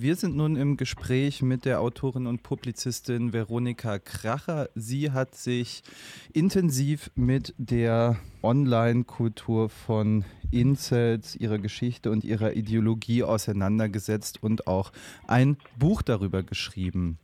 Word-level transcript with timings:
Wir 0.00 0.14
sind 0.14 0.36
nun 0.36 0.54
im 0.54 0.76
Gespräch 0.76 1.42
mit 1.42 1.64
der 1.64 1.80
Autorin 1.80 2.28
und 2.28 2.44
Publizistin 2.44 3.32
Veronika 3.32 3.98
Kracher. 3.98 4.68
Sie 4.76 5.10
hat 5.10 5.34
sich 5.34 5.82
intensiv 6.32 7.10
mit 7.16 7.52
der 7.58 8.16
Online-Kultur 8.44 9.68
von 9.68 10.24
Incels, 10.52 11.34
ihrer 11.34 11.58
Geschichte 11.58 12.12
und 12.12 12.22
ihrer 12.22 12.52
Ideologie 12.52 13.24
auseinandergesetzt 13.24 14.40
und 14.40 14.68
auch 14.68 14.92
ein 15.26 15.56
Buch 15.80 16.02
darüber 16.02 16.44
geschrieben. 16.44 17.18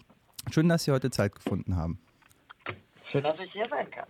Schön, 0.51 0.69
dass 0.69 0.83
Sie 0.83 0.91
heute 0.91 1.13
Zeit 1.13 1.37
gefunden 1.37 1.77
haben. 1.77 2.01
Schön, 3.13 3.23
dass 3.23 3.39
ich 3.39 3.53
hier 3.53 3.69
sein 3.71 3.89
kann. 3.93 4.09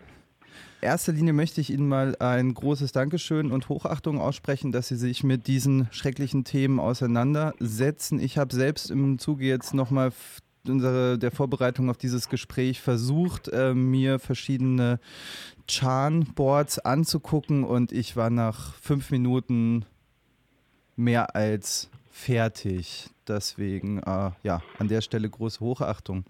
Erster 0.81 1.13
Linie 1.13 1.33
möchte 1.33 1.61
ich 1.61 1.71
Ihnen 1.71 1.89
mal 1.89 2.17
ein 2.19 2.53
großes 2.53 2.93
Dankeschön 2.93 3.53
und 3.53 3.69
Hochachtung 3.69 4.21
aussprechen, 4.21 4.71
dass 4.71 4.89
Sie 4.89 4.97
sich 4.97 5.25
mit 5.25 5.47
diesen 5.47 5.89
schrecklichen 5.91 6.45
Themen 6.45 6.79
auseinandersetzen. 6.79 8.21
Ich 8.21 8.37
habe 8.37 8.55
selbst 8.55 8.91
im 8.91 9.19
Zuge 9.19 9.47
jetzt 9.47 9.73
nochmal 9.73 10.13
unsere, 10.69 11.19
der 11.19 11.31
Vorbereitung 11.31 11.91
auf 11.91 11.97
dieses 11.97 12.29
Gespräch 12.29 12.81
versucht, 12.81 13.49
äh, 13.49 13.75
mir 13.75 14.19
verschiedene 14.19 15.01
Chan-Boards 15.67 16.81
anzugucken 16.81 17.65
und 17.65 17.93
ich 17.93 18.17
war 18.17 18.31
nach 18.31 18.75
fünf 18.75 19.11
Minuten 19.11 19.85
mehr 20.97 21.35
als 21.35 21.89
fertig. 22.11 23.11
Deswegen, 23.29 23.99
äh, 23.99 24.31
ja, 24.43 24.63
an 24.79 24.89
der 24.89 25.01
Stelle 25.01 25.29
große 25.29 25.61
Hochachtung. 25.61 26.25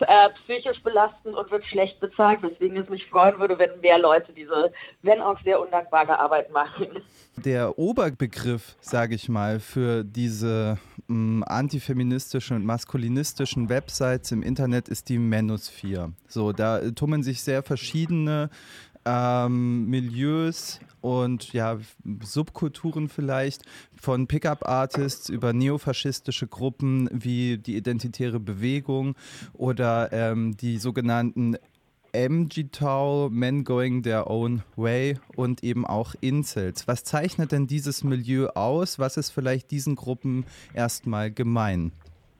Äh, 0.00 0.30
psychisch 0.30 0.82
belastend 0.82 1.34
und 1.34 1.50
wird 1.50 1.64
schlecht 1.66 2.00
bezahlt, 2.00 2.42
weswegen 2.42 2.76
es 2.76 2.88
mich 2.88 3.06
freuen 3.06 3.38
würde, 3.38 3.58
wenn 3.58 3.80
mehr 3.80 3.98
Leute 3.98 4.32
diese, 4.32 4.72
wenn 5.02 5.20
auch 5.20 5.40
sehr 5.42 5.60
undankbare 5.60 6.18
Arbeit 6.18 6.50
machen. 6.52 6.88
Der 7.36 7.78
Oberbegriff, 7.78 8.76
sage 8.80 9.14
ich 9.14 9.28
mal, 9.28 9.60
für 9.60 10.04
diese 10.04 10.78
mh, 11.08 11.46
antifeministischen 11.46 12.56
und 12.56 12.64
maskulinistischen 12.64 13.68
Websites 13.68 14.32
im 14.32 14.42
Internet 14.42 14.88
ist 14.88 15.08
die 15.08 15.18
Manosphere. 15.18 16.12
So, 16.28 16.52
da 16.52 16.90
tummeln 16.90 17.22
sich 17.22 17.42
sehr 17.42 17.62
verschiedene 17.62 18.50
ähm, 19.04 19.86
Milieus 19.88 20.80
und 21.02 21.52
ja, 21.52 21.78
Subkulturen 22.22 23.08
vielleicht, 23.10 23.62
von 23.94 24.26
Pickup-Artists 24.26 25.28
über 25.28 25.52
neofaschistische 25.52 26.46
Gruppen 26.46 27.10
wie 27.12 27.58
die 27.58 27.76
Identitäre 27.76 28.40
Bewegung 28.40 29.14
oder 29.52 30.10
ähm, 30.12 30.56
die 30.56 30.78
sogenannten 30.78 31.56
MGTOW, 32.14 33.30
Men 33.30 33.64
Going 33.64 34.02
Their 34.02 34.28
Own 34.28 34.62
Way 34.76 35.18
und 35.34 35.64
eben 35.64 35.86
auch 35.86 36.14
Incels. 36.20 36.86
Was 36.86 37.04
zeichnet 37.04 37.52
denn 37.52 37.66
dieses 37.66 38.04
Milieu 38.04 38.48
aus? 38.48 38.98
Was 38.98 39.16
ist 39.16 39.30
vielleicht 39.30 39.70
diesen 39.70 39.96
Gruppen 39.96 40.44
erstmal 40.74 41.30
gemein? 41.30 41.92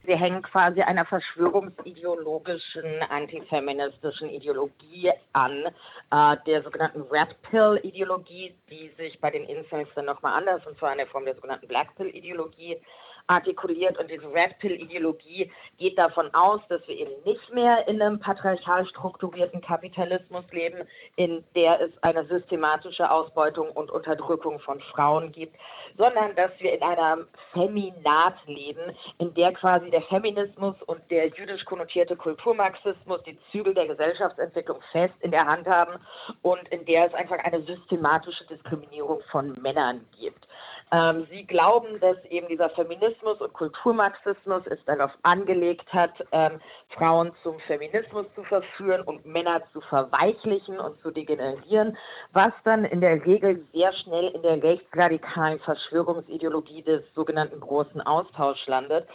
Sie 0.05 0.17
hängen 0.17 0.43
quasi 0.43 0.83
einer 0.83 1.05
verschwörungsideologischen, 1.05 3.03
antifeministischen 3.09 4.31
Ideologie 4.31 5.13
an, 5.33 5.67
äh, 6.11 6.37
der 6.45 6.63
sogenannten 6.63 7.03
Red 7.03 7.41
Pill-Ideologie, 7.43 8.55
die 8.69 8.89
sich 8.97 9.21
bei 9.21 9.31
den 9.31 9.47
dann 9.95 10.07
nochmal 10.07 10.39
anders, 10.39 10.67
und 10.67 10.77
zwar 10.79 10.93
in 10.93 10.99
der 10.99 11.07
Form 11.07 11.25
der 11.25 11.37
sogenannten 11.37 11.69
Black 11.69 11.95
Pill-Ideologie, 11.97 12.81
artikuliert. 13.27 13.99
Und 13.99 14.11
diese 14.11 14.27
Red 14.33 14.59
Pill-Ideologie 14.59 15.51
geht 15.79 15.99
davon 15.99 16.33
aus, 16.35 16.61
dass 16.69 16.87
wir 16.87 16.97
eben 16.97 17.13
nicht 17.25 17.53
mehr 17.53 17.87
in 17.89 18.01
einem 18.01 18.19
patriarchal 18.19 18.87
strukturierten 18.87 19.61
Kapitalismus 19.61 20.45
leben, 20.51 20.87
in 21.17 21.45
der 21.55 21.81
es 21.81 21.91
eine 22.03 22.25
systematische 22.27 23.11
Ausbeutung 23.11 23.71
und 23.71 23.91
Unterdrückung 23.91 24.61
von 24.61 24.81
Frauen 24.81 25.33
gibt, 25.33 25.57
sondern 25.97 26.35
dass 26.37 26.51
wir 26.59 26.73
in 26.73 26.83
einer 26.83 27.19
Feminat 27.53 28.35
leben, 28.47 28.97
in 29.19 29.33
der 29.35 29.53
quasi 29.53 29.91
der 29.91 30.03
Feminismus 30.03 30.75
und 30.87 31.01
der 31.11 31.29
jüdisch 31.29 31.65
konnotierte 31.65 32.17
Kulturmarxismus 32.17 33.23
die 33.25 33.39
Zügel 33.51 33.75
der 33.75 33.87
Gesellschaftsentwicklung 33.87 34.81
fest 34.91 35.15
in 35.21 35.31
der 35.31 35.47
Hand 35.47 35.67
haben 35.67 35.95
und 36.43 36.67
in 36.69 36.85
der 36.87 37.07
es 37.07 37.15
einfach 37.15 37.39
eine 37.39 37.63
systematische 37.63 38.45
Diskriminierung 38.47 39.21
von 39.31 39.53
Männern 39.61 40.07
gibt. 40.19 40.47
Ähm, 40.93 41.27
sie 41.31 41.47
glauben, 41.47 41.99
dass 42.01 42.23
eben 42.27 42.47
dieser 42.49 42.69
Feminismus 42.71 43.41
und 43.41 43.55
Kulturmarxismus 43.55 44.63
es 44.67 44.79
darauf 44.85 45.11
angelegt 45.23 45.91
hat, 45.91 46.13
ähm, 46.33 46.61
Frauen 46.91 47.33
zum 47.43 47.59
Feminismus 47.61 48.27
zu 48.35 48.45
verführen 48.45 49.01
und 49.01 49.25
Männer 49.25 49.63
zu 49.73 49.81
verweichlichen 49.81 50.79
und 50.79 51.01
zu 51.01 51.11
degenerieren, 51.11 51.97
was 52.35 52.53
dann 52.65 52.85
in 52.85 53.01
der 53.01 53.25
Regel 53.25 53.67
sehr 53.73 53.95
schnell 53.95 54.29
in 54.35 54.43
der 54.43 54.63
rechtsradikalen 54.63 55.61
Verschwörungsideologie 55.61 56.83
des 56.83 57.03
sogenannten 57.15 57.59
großen 57.61 58.03
Austauschs 58.03 58.67
landet. 58.67 59.09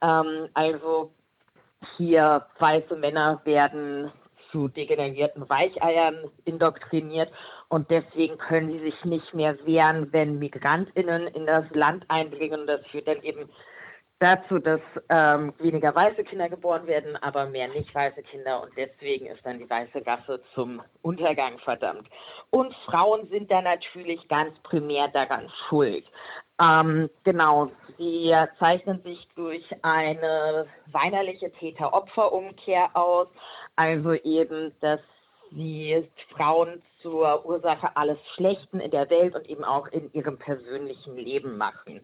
Ähm, 0.00 0.48
also 0.54 1.10
hier 1.98 2.46
weiße 2.58 2.96
Männer 2.96 3.40
werden 3.44 4.10
zu 4.50 4.68
degenerierten 4.68 5.48
Weicheiern 5.48 6.30
indoktriniert 6.44 7.30
und 7.68 7.90
deswegen 7.90 8.38
können 8.38 8.72
sie 8.72 8.80
sich 8.80 9.04
nicht 9.04 9.34
mehr 9.34 9.56
wehren, 9.66 10.12
wenn 10.12 10.38
Migrantinnen 10.38 11.26
in 11.28 11.46
das 11.46 11.64
Land 11.70 12.04
eindringen. 12.08 12.66
Das 12.66 12.80
führt 12.86 13.08
dann 13.08 13.22
eben 13.22 13.48
dazu, 14.18 14.58
dass 14.58 14.80
ähm, 15.08 15.52
weniger 15.58 15.94
weiße 15.94 16.24
Kinder 16.24 16.48
geboren 16.48 16.86
werden, 16.86 17.16
aber 17.16 17.46
mehr 17.46 17.68
nicht 17.68 17.94
weiße 17.94 18.22
Kinder 18.22 18.62
und 18.62 18.72
deswegen 18.76 19.26
ist 19.26 19.44
dann 19.44 19.58
die 19.58 19.70
weiße 19.70 20.04
Rasse 20.06 20.40
zum 20.54 20.82
Untergang 21.02 21.58
verdammt. 21.58 22.08
Und 22.50 22.74
Frauen 22.86 23.28
sind 23.28 23.50
da 23.50 23.62
natürlich 23.62 24.26
ganz 24.28 24.58
primär 24.60 25.08
daran 25.08 25.48
schuld. 25.68 26.04
Ähm, 26.60 27.08
genau, 27.24 27.70
sie 27.98 28.34
zeichnen 28.58 29.00
sich 29.02 29.28
durch 29.36 29.64
eine 29.82 30.66
weinerliche 30.90 31.52
Täter-Opfer-Umkehr 31.52 32.96
aus, 32.96 33.28
also 33.76 34.14
eben, 34.14 34.72
dass 34.80 35.00
sie 35.52 36.08
Frauen 36.36 36.82
zur 37.00 37.46
Ursache 37.46 37.96
alles 37.96 38.18
Schlechten 38.34 38.80
in 38.80 38.90
der 38.90 39.08
Welt 39.08 39.34
und 39.36 39.48
eben 39.48 39.64
auch 39.64 39.86
in 39.88 40.12
ihrem 40.12 40.36
persönlichen 40.36 41.16
Leben 41.16 41.56
machen. 41.56 42.00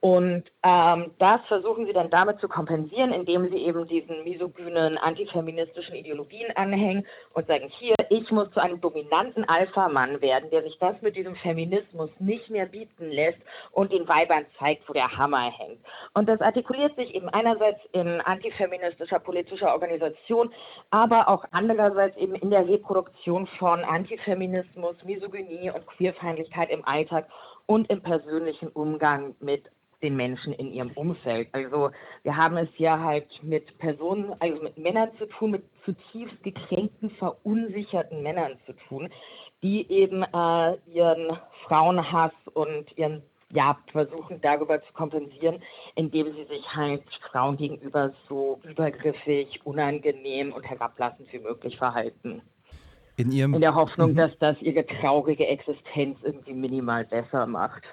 Und 0.00 0.44
ähm, 0.62 1.10
das 1.18 1.40
versuchen 1.48 1.86
sie 1.86 1.92
dann 1.94 2.10
damit 2.10 2.38
zu 2.38 2.48
kompensieren, 2.48 3.12
indem 3.12 3.48
sie 3.50 3.56
eben 3.56 3.88
diesen 3.88 4.24
misogynen, 4.24 4.98
antifeministischen 4.98 5.94
Ideologien 5.94 6.54
anhängen 6.54 7.06
und 7.32 7.46
sagen, 7.46 7.68
hier, 7.70 7.94
ich 8.10 8.30
muss 8.30 8.50
zu 8.52 8.60
einem 8.60 8.80
dominanten 8.80 9.44
Alpha-Mann 9.48 10.20
werden, 10.20 10.50
der 10.50 10.62
sich 10.62 10.78
das 10.78 11.00
mit 11.00 11.16
diesem 11.16 11.34
Feminismus 11.36 12.10
nicht 12.18 12.50
mehr 12.50 12.66
bieten 12.66 13.10
lässt 13.10 13.38
und 13.72 13.90
den 13.90 14.06
Weibern 14.06 14.44
zeigt, 14.58 14.86
wo 14.86 14.92
der 14.92 15.16
Hammer 15.16 15.50
hängt. 15.50 15.80
Und 16.12 16.28
das 16.28 16.42
artikuliert 16.42 16.94
sich 16.96 17.14
eben 17.14 17.30
einerseits 17.30 17.80
in 17.92 18.20
antifeministischer 18.20 19.18
politischer 19.18 19.72
Organisation, 19.72 20.52
aber 20.90 21.28
auch 21.28 21.44
andererseits 21.52 22.16
eben 22.18 22.34
in 22.34 22.50
der 22.50 22.68
Reproduktion 22.68 23.46
von 23.58 23.82
Antifeminismus, 23.82 24.96
Misogynie 25.04 25.70
und 25.70 25.86
Queerfeindlichkeit 25.86 26.70
im 26.70 26.84
Alltag 26.84 27.26
und 27.66 27.90
im 27.90 28.00
persönlichen 28.00 28.68
Umgang 28.68 29.34
mit 29.40 29.64
den 30.02 30.16
Menschen 30.16 30.52
in 30.52 30.72
ihrem 30.72 30.90
Umfeld. 30.92 31.48
Also 31.52 31.90
wir 32.22 32.36
haben 32.36 32.56
es 32.56 32.68
ja 32.76 32.98
halt 32.98 33.26
mit 33.42 33.78
Personen, 33.78 34.34
also 34.40 34.62
mit 34.62 34.76
Männern 34.78 35.10
zu 35.18 35.26
tun, 35.26 35.52
mit 35.52 35.64
zutiefst 35.84 36.42
gekränkten, 36.42 37.10
verunsicherten 37.10 38.22
Männern 38.22 38.58
zu 38.66 38.72
tun, 38.88 39.08
die 39.62 39.90
eben 39.90 40.22
äh, 40.22 40.76
ihren 40.92 41.38
Frauenhass 41.64 42.32
und 42.54 42.86
ihren 42.96 43.22
ja, 43.50 43.78
versuchen 43.92 44.40
darüber 44.40 44.82
zu 44.82 44.92
kompensieren, 44.92 45.62
indem 45.94 46.34
sie 46.34 46.44
sich 46.44 46.74
halt 46.74 47.02
Frauen 47.30 47.56
gegenüber 47.56 48.12
so 48.28 48.60
übergriffig, 48.68 49.60
unangenehm 49.64 50.52
und 50.52 50.64
herablassend 50.64 51.32
wie 51.32 51.38
möglich 51.38 51.76
verhalten. 51.78 52.42
In, 53.16 53.32
ihrem 53.32 53.54
in 53.54 53.60
der 53.60 53.74
Hoffnung, 53.74 54.12
mhm. 54.12 54.16
dass 54.16 54.38
das 54.38 54.60
ihre 54.60 54.84
traurige 54.84 55.46
Existenz 55.46 56.18
irgendwie 56.22 56.52
minimal 56.52 57.04
besser 57.04 57.46
macht. 57.46 57.84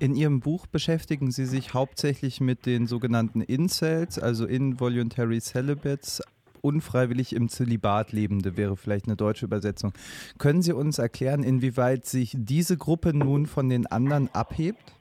In 0.00 0.16
Ihrem 0.16 0.40
Buch 0.40 0.66
beschäftigen 0.66 1.30
Sie 1.30 1.46
sich 1.46 1.72
hauptsächlich 1.72 2.40
mit 2.40 2.66
den 2.66 2.86
sogenannten 2.86 3.40
Incels, 3.40 4.18
also 4.18 4.44
Involuntary 4.44 5.40
Celibates, 5.40 6.20
unfreiwillig 6.62 7.34
im 7.34 7.48
Zölibat 7.48 8.12
Lebende 8.12 8.56
wäre 8.56 8.76
vielleicht 8.76 9.06
eine 9.06 9.16
deutsche 9.16 9.46
Übersetzung. 9.46 9.92
Können 10.38 10.62
Sie 10.62 10.72
uns 10.72 10.98
erklären, 10.98 11.44
inwieweit 11.44 12.06
sich 12.06 12.34
diese 12.36 12.76
Gruppe 12.76 13.14
nun 13.14 13.46
von 13.46 13.68
den 13.68 13.86
anderen 13.86 14.28
abhebt? 14.34 14.94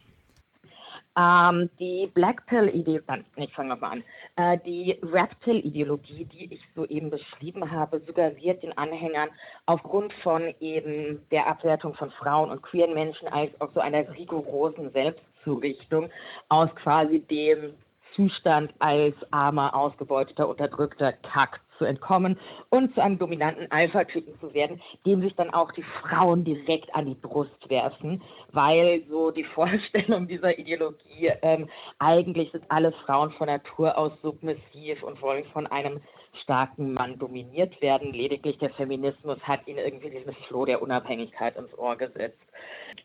Ähm, 1.15 1.69
die 1.79 2.07
Black 2.13 2.45
Pill-Ideologie, 2.47 3.23
ich 3.35 3.53
fange 3.53 3.69
nochmal 3.69 3.91
an, 3.91 4.03
äh, 4.35 4.57
die 4.65 4.97
Red 5.03 5.39
Pill-Ideologie, 5.41 6.25
die 6.25 6.53
ich 6.55 6.61
soeben 6.75 7.11
beschrieben 7.11 7.69
habe, 7.69 8.01
suggeriert 8.07 8.63
den 8.63 8.75
Anhängern 8.77 9.29
aufgrund 9.67 10.11
von 10.13 10.53
eben 10.59 11.21
der 11.29 11.45
Abwertung 11.45 11.93
von 11.93 12.09
Frauen 12.11 12.49
und 12.49 12.63
queeren 12.63 12.95
Menschen 12.95 13.27
als 13.27 13.51
auch 13.61 13.69
so 13.75 13.79
einer 13.79 14.09
rigorosen 14.17 14.91
Selbstzurichtung 14.91 16.09
aus 16.49 16.73
quasi 16.75 17.19
dem 17.19 17.75
Zustand 18.15 18.73
als 18.79 19.15
armer, 19.31 19.75
ausgebeuteter, 19.75 20.47
unterdrückter 20.47 21.13
Kack 21.13 21.61
zu 21.77 21.85
entkommen 21.85 22.39
und 22.69 22.93
zu 22.93 23.01
einem 23.01 23.17
dominanten 23.17 23.71
Alpha-Typen 23.71 24.39
zu 24.39 24.53
werden, 24.53 24.81
dem 25.05 25.21
sich 25.21 25.35
dann 25.35 25.49
auch 25.53 25.71
die 25.71 25.83
Frauen 25.83 26.43
direkt 26.43 26.93
an 26.95 27.07
die 27.07 27.15
Brust 27.15 27.69
werfen, 27.69 28.21
weil 28.51 29.03
so 29.09 29.31
die 29.31 29.43
Vorstellung 29.55 30.27
dieser 30.27 30.57
Ideologie, 30.57 31.31
ähm, 31.41 31.67
eigentlich 31.99 32.51
sind 32.51 32.63
alle 32.69 32.91
Frauen 33.05 33.31
von 33.31 33.47
Natur 33.47 33.97
aus 33.97 34.11
submissiv 34.21 35.03
und 35.03 35.21
wollen 35.21 35.45
von 35.45 35.67
einem 35.67 36.01
starken 36.41 36.93
Mann 36.93 37.19
dominiert 37.19 37.79
werden. 37.81 38.13
Lediglich 38.13 38.57
der 38.57 38.71
Feminismus 38.71 39.39
hat 39.43 39.67
ihnen 39.67 39.79
irgendwie 39.79 40.09
dieses 40.09 40.35
Floh 40.47 40.65
der 40.65 40.81
Unabhängigkeit 40.81 41.55
ins 41.57 41.77
Ohr 41.77 41.95
gesetzt. 41.95 42.39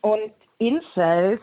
Und 0.01 0.31
Incels 0.57 1.41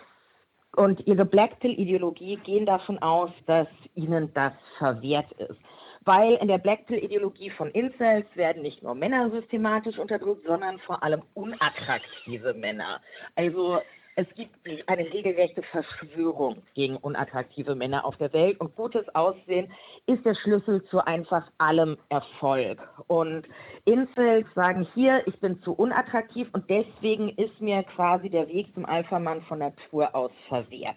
und 0.77 1.07
ihre 1.07 1.25
Black 1.25 1.59
Pill-Ideologie 1.61 2.37
gehen 2.37 2.67
davon 2.67 2.99
aus, 3.01 3.31
dass 3.47 3.69
ihnen 3.95 4.33
das 4.35 4.53
verwehrt 4.79 5.31
ist. 5.33 5.59
Weil 6.05 6.35
in 6.35 6.47
der 6.49 6.59
Black 6.59 6.87
Pill-Ideologie 6.87 7.51
von 7.51 7.71
Incels 7.73 8.27
werden 8.35 8.63
nicht 8.63 8.83
nur 8.83 8.95
Männer 8.95 9.31
systematisch 9.31 9.99
unterdrückt, 9.99 10.47
sondern 10.47 10.79
vor 10.79 11.03
allem 11.03 11.23
unattraktive 11.35 12.55
Männer. 12.55 13.01
Also 13.35 13.81
es 14.19 14.27
gibt 14.35 14.57
eine 14.87 15.05
regelrechte 15.13 15.63
Verschwörung 15.63 16.63
gegen 16.75 16.97
unattraktive 16.97 17.75
Männer 17.75 18.07
auf 18.07 18.17
der 18.17 18.33
Welt 18.33 18.59
und 18.61 18.75
gutes 18.75 19.05
Aussehen 19.15 19.71
ist 20.07 20.25
der 20.25 20.35
Schlüssel 20.35 20.83
zu 20.87 21.05
einfach 21.05 21.45
allem 21.59 21.99
Erfolg. 22.09 22.79
Und 23.09 23.47
Incels 23.85 24.47
sagen 24.55 24.89
hier, 24.95 25.23
ich 25.27 25.39
bin 25.41 25.63
zu 25.63 25.75
unattraktiv 25.75 26.49
und 26.55 26.69
deswegen 26.71 27.29
ist 27.37 27.61
mir 27.61 27.83
quasi 27.83 28.31
der 28.31 28.49
Weg 28.49 28.73
zum 28.73 28.87
Alpha-Mann 28.87 29.43
von 29.43 29.59
Natur 29.59 30.15
aus 30.15 30.33
verwehrt. 30.49 30.97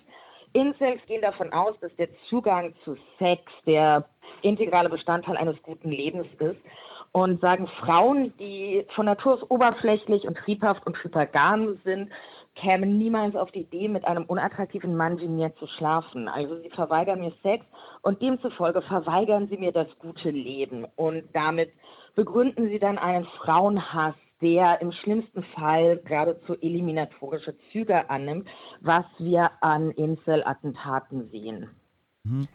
Incels 0.54 1.06
gehen 1.06 1.22
davon 1.22 1.52
aus, 1.52 1.76
dass 1.82 1.94
der 1.98 2.08
Zugang 2.30 2.74
zu 2.86 2.96
Sex 3.20 3.44
der 3.66 4.06
integrale 4.44 4.90
Bestandteil 4.90 5.36
eines 5.36 5.62
guten 5.62 5.92
Lebens 5.92 6.28
ist 6.40 6.60
und 7.12 7.42
sagen, 7.42 7.68
Frauen, 7.80 8.34
die 8.40 8.86
von 8.96 9.06
Natur 9.06 9.34
aus 9.34 9.52
oberflächlich 9.52 10.28
und 10.28 10.38
triebhaft 10.38 10.86
und 10.86 11.04
hypergam 11.04 11.80
sind, 11.84 12.10
kämen 12.60 12.98
niemals 12.98 13.36
auf 13.36 13.52
die 13.52 13.62
Idee, 13.62 13.88
mit 13.88 14.06
einem 14.06 14.26
unattraktiven 14.26 14.96
Mann 14.96 15.16
mir 15.36 15.56
zu 15.56 15.68
schlafen. 15.68 16.28
Also 16.28 16.60
sie 16.62 16.70
verweigern 16.70 17.22
mir 17.22 17.34
Sex 17.42 17.66
und 18.02 18.22
demzufolge 18.22 18.82
verweigern 18.82 19.48
sie 19.50 19.58
mir 19.58 19.72
das 19.72 19.88
gute 20.00 20.30
Leben. 20.30 20.86
Und 20.96 21.24
damit 21.34 21.72
begründen 22.16 22.70
sie 22.70 22.80
dann 22.80 22.98
einen 22.98 23.26
Frauenhass, 23.26 24.16
der 24.42 24.82
im 24.82 24.92
schlimmsten 24.92 25.44
Fall 25.44 25.98
geradezu 26.06 26.56
eliminatorische 26.62 27.56
Züge 27.72 28.10
annimmt, 28.10 28.48
was 28.82 29.06
wir 29.18 29.52
an 29.62 29.92
Insel-Attentaten 29.92 31.30
sehen. 31.30 31.70
Mhm. 32.24 32.48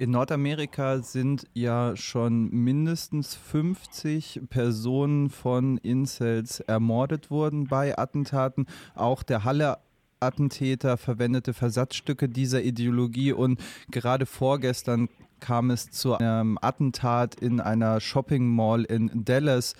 In 0.00 0.12
Nordamerika 0.12 1.02
sind 1.02 1.46
ja 1.52 1.94
schon 1.94 2.48
mindestens 2.48 3.34
50 3.34 4.40
Personen 4.48 5.28
von 5.28 5.76
Incels 5.76 6.60
ermordet 6.60 7.30
worden 7.30 7.66
bei 7.66 7.98
Attentaten. 7.98 8.64
Auch 8.94 9.22
der 9.22 9.44
Halle 9.44 9.76
Attentäter 10.18 10.96
verwendete 10.96 11.52
Versatzstücke 11.52 12.30
dieser 12.30 12.62
Ideologie 12.62 13.32
und 13.32 13.60
gerade 13.90 14.24
vorgestern 14.24 15.10
kam 15.38 15.68
es 15.68 15.90
zu 15.90 16.14
einem 16.16 16.56
Attentat 16.62 17.34
in 17.34 17.60
einer 17.60 18.00
Shopping 18.00 18.46
Mall 18.46 18.84
in 18.84 19.10
Dallas, 19.26 19.74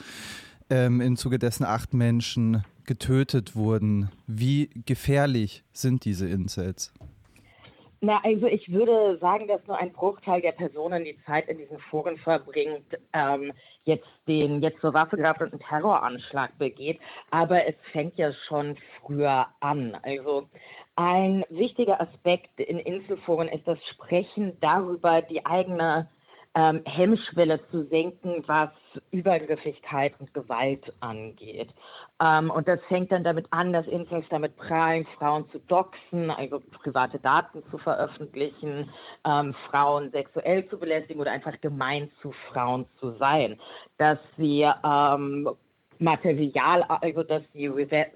ähm, 0.68 1.00
im 1.00 1.16
Zuge 1.16 1.38
dessen 1.38 1.64
acht 1.64 1.94
Menschen 1.94 2.62
getötet 2.84 3.56
wurden. 3.56 4.10
Wie 4.26 4.68
gefährlich 4.84 5.64
sind 5.72 6.04
diese 6.04 6.28
Incels? 6.28 6.92
Na, 8.02 8.18
also 8.24 8.46
ich 8.46 8.72
würde 8.72 9.18
sagen, 9.18 9.46
dass 9.46 9.66
nur 9.66 9.76
ein 9.76 9.92
Bruchteil 9.92 10.40
der 10.40 10.52
Personen, 10.52 11.04
die 11.04 11.18
Zeit 11.26 11.48
in 11.48 11.58
diesen 11.58 11.78
Foren 11.90 12.16
verbringt, 12.16 12.96
ähm, 13.12 13.52
jetzt 13.84 14.08
den 14.26 14.62
jetzt 14.62 14.80
zur 14.80 14.94
Waffe 14.94 15.16
und 15.16 15.24
einen 15.24 15.60
Terroranschlag 15.60 16.56
begeht. 16.56 16.98
Aber 17.30 17.66
es 17.66 17.74
fängt 17.92 18.16
ja 18.16 18.32
schon 18.32 18.78
früher 19.00 19.48
an. 19.60 19.98
Also 20.02 20.48
ein 20.96 21.44
wichtiger 21.50 22.00
Aspekt 22.00 22.58
in 22.58 22.78
Inselforen 22.78 23.48
ist 23.48 23.68
das 23.68 23.78
Sprechen 23.88 24.56
darüber, 24.62 25.20
die 25.20 25.44
eigene 25.44 26.08
ähm, 26.54 26.82
Hemmschwelle 26.84 27.60
zu 27.70 27.86
senken, 27.86 28.42
was 28.46 28.70
Übergriffigkeit 29.12 30.14
und 30.18 30.34
Gewalt 30.34 30.92
angeht. 31.00 31.68
Ähm, 32.20 32.50
und 32.50 32.66
das 32.66 32.80
fängt 32.88 33.12
dann 33.12 33.22
damit 33.22 33.46
an, 33.50 33.72
dass 33.72 33.86
Incels 33.86 34.26
damit 34.30 34.56
prallen, 34.56 35.06
Frauen 35.18 35.48
zu 35.50 35.60
doxen, 35.60 36.30
also 36.30 36.60
private 36.82 37.18
Daten 37.18 37.62
zu 37.70 37.78
veröffentlichen, 37.78 38.90
ähm, 39.24 39.54
Frauen 39.70 40.10
sexuell 40.10 40.68
zu 40.68 40.78
belästigen 40.78 41.20
oder 41.20 41.30
einfach 41.30 41.60
gemein 41.60 42.10
zu 42.20 42.32
Frauen 42.50 42.86
zu 42.98 43.12
sein. 43.12 43.58
Dass 43.98 44.18
sie 44.36 44.68
Material, 46.00 46.82
also 46.82 47.22
dass 47.22 47.42
sie, 47.52 47.68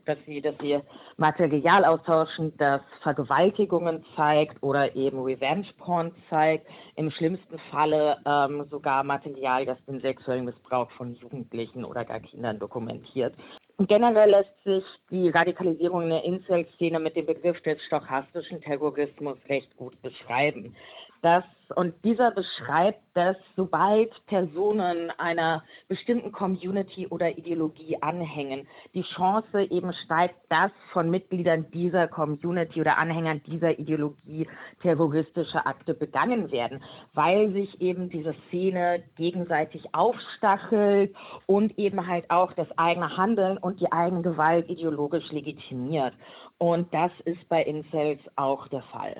dass 0.04 0.18
sie, 0.26 0.40
dass 0.40 0.54
sie 0.60 0.80
Material 1.18 1.84
austauschen, 1.84 2.52
das 2.56 2.80
Vergewaltigungen 3.02 4.04
zeigt 4.16 4.62
oder 4.62 4.96
eben 4.96 5.22
Revenge 5.22 5.66
Porn 5.78 6.10
zeigt. 6.30 6.66
Im 6.96 7.10
schlimmsten 7.10 7.58
Falle 7.70 8.16
ähm, 8.26 8.64
sogar 8.70 9.04
Material, 9.04 9.66
das 9.66 9.78
den 9.84 10.00
sexuellen 10.00 10.46
Missbrauch 10.46 10.90
von 10.92 11.14
Jugendlichen 11.16 11.84
oder 11.84 12.04
gar 12.04 12.20
Kindern 12.20 12.58
dokumentiert. 12.58 13.34
Und 13.76 13.88
generell 13.88 14.30
lässt 14.30 14.64
sich 14.64 14.84
die 15.10 15.28
Radikalisierung 15.30 16.02
in 16.04 16.10
der 16.10 16.24
Incel-Szene 16.24 17.00
mit 17.00 17.16
dem 17.16 17.26
Begriff 17.26 17.60
des 17.62 17.82
stochastischen 17.82 18.60
Terrorismus 18.62 19.36
recht 19.48 19.76
gut 19.76 20.00
beschreiben 20.00 20.74
dass, 21.24 21.44
und 21.74 21.94
dieser 22.04 22.30
beschreibt, 22.32 23.00
dass 23.14 23.38
sobald 23.56 24.12
Personen 24.26 25.10
einer 25.16 25.64
bestimmten 25.88 26.32
Community 26.32 27.06
oder 27.06 27.38
Ideologie 27.38 27.96
anhängen, 28.02 28.68
die 28.92 29.04
Chance 29.04 29.62
eben 29.70 29.94
steigt, 30.04 30.34
dass 30.50 30.70
von 30.92 31.08
Mitgliedern 31.08 31.64
dieser 31.72 32.08
Community 32.08 32.82
oder 32.82 32.98
Anhängern 32.98 33.42
dieser 33.46 33.78
Ideologie 33.78 34.46
terroristische 34.82 35.64
Akte 35.64 35.94
begangen 35.94 36.52
werden, 36.52 36.84
weil 37.14 37.50
sich 37.52 37.80
eben 37.80 38.10
diese 38.10 38.34
Szene 38.48 39.02
gegenseitig 39.16 39.94
aufstachelt 39.94 41.16
und 41.46 41.78
eben 41.78 42.06
halt 42.06 42.30
auch 42.30 42.52
das 42.52 42.68
eigene 42.76 43.16
Handeln 43.16 43.56
und 43.56 43.80
die 43.80 43.90
eigene 43.90 44.20
Gewalt 44.20 44.68
ideologisch 44.68 45.32
legitimiert. 45.32 46.12
Und 46.58 46.92
das 46.92 47.12
ist 47.24 47.48
bei 47.48 47.62
Incels 47.62 48.20
auch 48.36 48.68
der 48.68 48.82
Fall. 48.82 49.16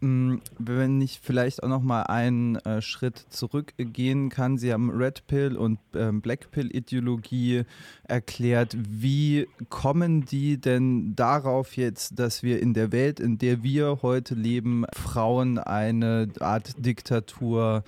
Mm, 0.00 0.36
wenn 0.58 1.00
ich 1.02 1.20
vielleicht 1.20 1.62
auch 1.62 1.68
noch 1.68 1.82
mal 1.82 2.04
einen 2.04 2.56
äh, 2.56 2.80
Schritt 2.80 3.18
zurückgehen 3.18 4.30
kann, 4.30 4.56
Sie 4.56 4.72
haben 4.72 4.90
Red 4.90 5.26
Pill 5.26 5.58
und 5.58 5.78
ähm, 5.94 6.22
Black 6.22 6.50
Pill 6.50 6.74
Ideologie 6.74 7.64
erklärt. 8.04 8.74
Wie 8.78 9.46
kommen 9.68 10.24
die 10.24 10.58
denn 10.58 11.14
darauf 11.16 11.76
jetzt, 11.76 12.18
dass 12.18 12.42
wir 12.42 12.62
in 12.62 12.72
der 12.72 12.92
Welt, 12.92 13.20
in 13.20 13.36
der 13.36 13.62
wir 13.62 13.98
heute 14.00 14.34
leben, 14.34 14.86
Frauen 14.94 15.58
eine 15.58 16.28
Art 16.40 16.72
Diktatur, 16.78 17.84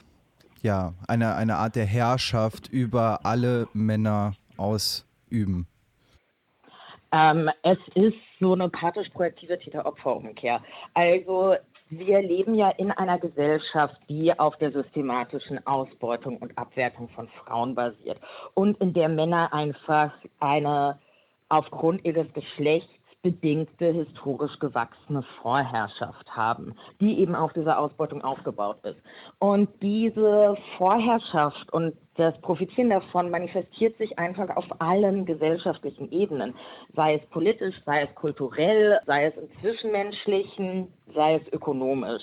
ja, 0.60 0.92
eine, 1.08 1.34
eine 1.34 1.56
Art 1.56 1.76
der 1.76 1.86
Herrschaft 1.86 2.68
über 2.68 3.24
alle 3.24 3.68
Männer 3.72 4.34
ausüben? 4.58 5.66
Ähm, 7.10 7.50
es 7.62 7.78
ist 7.94 8.16
so 8.38 8.52
eine 8.52 8.68
pathisch-projektive 8.68 9.58
Täter-Opfer-Umkehr. 9.58 10.62
Also 10.94 11.56
wir 11.98 12.22
leben 12.22 12.54
ja 12.54 12.70
in 12.70 12.90
einer 12.90 13.18
Gesellschaft, 13.18 13.94
die 14.08 14.38
auf 14.38 14.56
der 14.56 14.72
systematischen 14.72 15.64
Ausbeutung 15.66 16.38
und 16.38 16.56
Abwertung 16.56 17.10
von 17.10 17.28
Frauen 17.28 17.74
basiert 17.74 18.18
und 18.54 18.80
in 18.80 18.94
der 18.94 19.10
Männer 19.10 19.52
einfach 19.52 20.12
eine 20.40 20.98
aufgrund 21.50 22.02
ihres 22.06 22.32
Geschlechts 22.32 22.88
bedingte, 23.22 23.92
historisch 23.92 24.58
gewachsene 24.58 25.22
Vorherrschaft 25.40 26.34
haben, 26.34 26.74
die 27.00 27.20
eben 27.20 27.34
auf 27.34 27.52
dieser 27.52 27.78
Ausbeutung 27.78 28.22
aufgebaut 28.22 28.78
ist. 28.82 29.00
Und 29.38 29.68
diese 29.80 30.56
Vorherrschaft 30.76 31.72
und 31.72 31.96
das 32.16 32.38
Profitieren 32.40 32.90
davon 32.90 33.30
manifestiert 33.30 33.96
sich 33.96 34.18
einfach 34.18 34.54
auf 34.56 34.66
allen 34.80 35.24
gesellschaftlichen 35.24 36.10
Ebenen, 36.10 36.54
sei 36.94 37.14
es 37.14 37.26
politisch, 37.30 37.76
sei 37.86 38.02
es 38.02 38.14
kulturell, 38.16 39.00
sei 39.06 39.26
es 39.26 39.36
im 39.36 39.48
Zwischenmenschlichen, 39.60 40.92
sei 41.14 41.36
es 41.36 41.52
ökonomisch. 41.52 42.22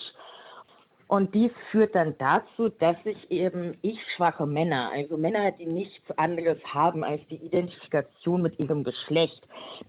Und 1.10 1.34
dies 1.34 1.52
führt 1.72 1.96
dann 1.96 2.16
dazu, 2.20 2.70
dass 2.70 2.96
sich 3.04 3.32
eben 3.32 3.76
ich-schwache 3.82 4.46
Männer, 4.46 4.92
also 4.94 5.18
Männer, 5.18 5.52
die 5.52 5.66
nichts 5.66 6.12
anderes 6.18 6.60
haben 6.64 7.04
als 7.04 7.20
die 7.30 7.38
Identifikation 7.38 8.44
mit 8.44 8.60
ihrem 8.60 8.84
Geschlecht, 8.84 9.42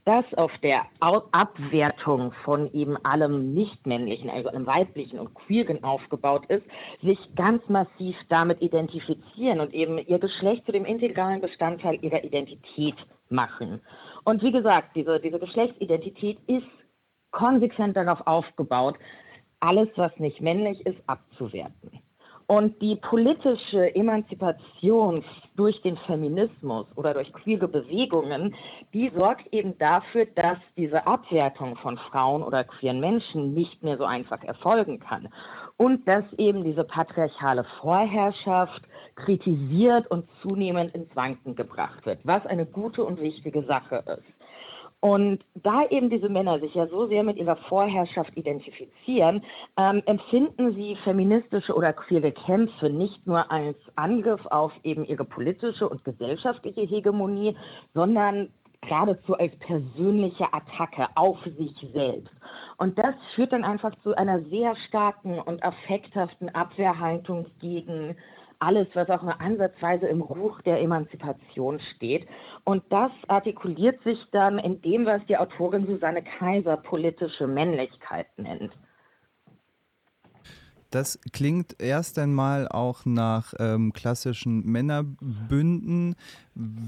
das 0.07 0.25
auf 0.39 0.51
der 0.63 0.87
Abwertung 1.01 2.33
von 2.43 2.73
eben 2.73 2.97
allem 3.05 3.53
Nichtmännlichen, 3.53 4.31
also 4.31 4.49
allem 4.49 4.67
Weiblichen 4.67 5.19
und 5.19 5.35
Queeren 5.35 5.85
aufgebaut 5.85 6.47
ist, 6.47 6.65
sich 7.03 7.19
ganz 7.35 7.69
massiv 7.69 8.17
damit 8.31 8.63
identifizieren 8.63 9.61
und 9.61 9.75
eben 9.75 9.99
ihr 9.99 10.19
Geschlecht 10.19 10.65
zu 10.65 10.73
dem 10.73 10.87
integralen 10.87 11.43
Bestandteil 11.43 11.99
ihrer 12.01 12.25
Identität 12.25 12.97
machen. 13.29 13.83
Und 14.25 14.43
wie 14.43 14.53
gesagt, 14.53 14.97
diese, 14.97 15.21
diese 15.21 15.39
Geschlechtsidentität 15.39 16.39
ist 16.47 16.67
konsequent 17.31 17.95
darauf 17.95 18.27
aufgebaut, 18.27 18.97
alles, 19.61 19.89
was 19.97 20.17
nicht 20.19 20.41
männlich 20.41 20.85
ist, 20.87 20.99
abzuwerten. 21.07 22.01
Und 22.51 22.83
die 22.83 22.97
politische 22.97 23.95
Emanzipation 23.95 25.23
durch 25.55 25.81
den 25.83 25.97
Feminismus 25.99 26.85
oder 26.97 27.15
durch 27.15 27.33
queere 27.33 27.69
Bewegungen, 27.69 28.57
die 28.93 29.09
sorgt 29.15 29.55
eben 29.55 29.79
dafür, 29.79 30.27
dass 30.35 30.59
diese 30.77 31.07
Abwertung 31.07 31.77
von 31.77 31.97
Frauen 31.97 32.43
oder 32.43 32.65
queeren 32.65 32.99
Menschen 32.99 33.55
nicht 33.55 33.81
mehr 33.85 33.99
so 33.99 34.05
einfach 34.05 34.43
erfolgen 34.43 34.99
kann. 34.99 35.29
Und 35.77 36.09
dass 36.09 36.25
eben 36.39 36.65
diese 36.65 36.83
patriarchale 36.83 37.63
Vorherrschaft 37.81 38.83
kritisiert 39.15 40.11
und 40.11 40.27
zunehmend 40.43 40.93
ins 40.93 41.15
Wanken 41.15 41.55
gebracht 41.55 42.05
wird, 42.05 42.19
was 42.25 42.45
eine 42.47 42.67
gute 42.67 43.05
und 43.05 43.21
wichtige 43.21 43.63
Sache 43.63 44.03
ist. 44.09 44.40
Und 45.01 45.41
da 45.55 45.87
eben 45.89 46.11
diese 46.11 46.29
Männer 46.29 46.61
sich 46.61 46.75
ja 46.75 46.87
so 46.87 47.07
sehr 47.07 47.23
mit 47.23 47.39
ihrer 47.39 47.57
Vorherrschaft 47.57 48.37
identifizieren, 48.37 49.43
ähm, 49.79 50.03
empfinden 50.05 50.75
sie 50.75 50.95
feministische 51.05 51.75
oder 51.75 51.95
queere 51.95 52.33
Kämpfe 52.33 52.91
nicht 52.91 53.27
nur 53.27 53.51
als 53.51 53.79
Angriff 53.97 54.45
auf 54.47 54.73
eben 54.83 55.07
ihre 55.07 55.25
politische 55.25 55.89
und 55.89 56.05
gesellschaftliche 56.05 56.83
Hegemonie, 56.83 57.57
sondern 57.95 58.51
geradezu 58.83 59.37
als 59.37 59.55
persönliche 59.59 60.53
Attacke 60.53 61.07
auf 61.15 61.39
sich 61.45 61.75
selbst. 61.93 62.33
Und 62.79 62.99
das 62.99 63.15
führt 63.35 63.53
dann 63.53 63.65
einfach 63.65 63.95
zu 64.03 64.15
einer 64.17 64.41
sehr 64.45 64.75
starken 64.89 65.39
und 65.39 65.63
affekthaften 65.63 66.49
Abwehrhaltung 66.55 67.47
gegen 67.61 68.17
alles, 68.61 68.89
was 68.95 69.09
auch 69.11 69.23
nur 69.23 69.41
ansatzweise 69.41 70.07
im 70.07 70.21
Ruch 70.21 70.61
der 70.63 70.81
Emanzipation 70.81 71.81
steht. 71.97 72.29
Und 72.65 72.85
das 72.91 73.11
artikuliert 73.27 74.03
sich 74.05 74.19
dann 74.33 74.59
in 74.59 74.81
dem, 74.83 75.07
was 75.07 75.25
die 75.27 75.37
Autorin 75.37 75.87
Susanne 75.87 76.23
Kaiser 76.23 76.77
politische 76.77 77.47
Männlichkeit 77.47 78.27
nennt. 78.37 78.73
Das 80.91 81.21
klingt 81.33 81.81
erst 81.81 82.19
einmal 82.19 82.67
auch 82.67 83.05
nach 83.05 83.55
ähm, 83.61 83.93
klassischen 83.93 84.67
Männerbünden. 84.67 86.17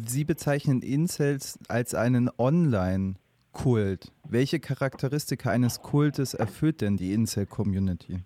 Sie 0.06 0.24
bezeichnen 0.24 0.82
Incels 0.82 1.58
als 1.68 1.94
einen 1.94 2.28
Online-Kult. 2.36 4.10
Welche 4.28 4.58
Charakteristika 4.58 5.50
eines 5.50 5.82
Kultes 5.82 6.34
erfüllt 6.34 6.80
denn 6.80 6.96
die 6.96 7.14
Incel-Community? 7.14 8.24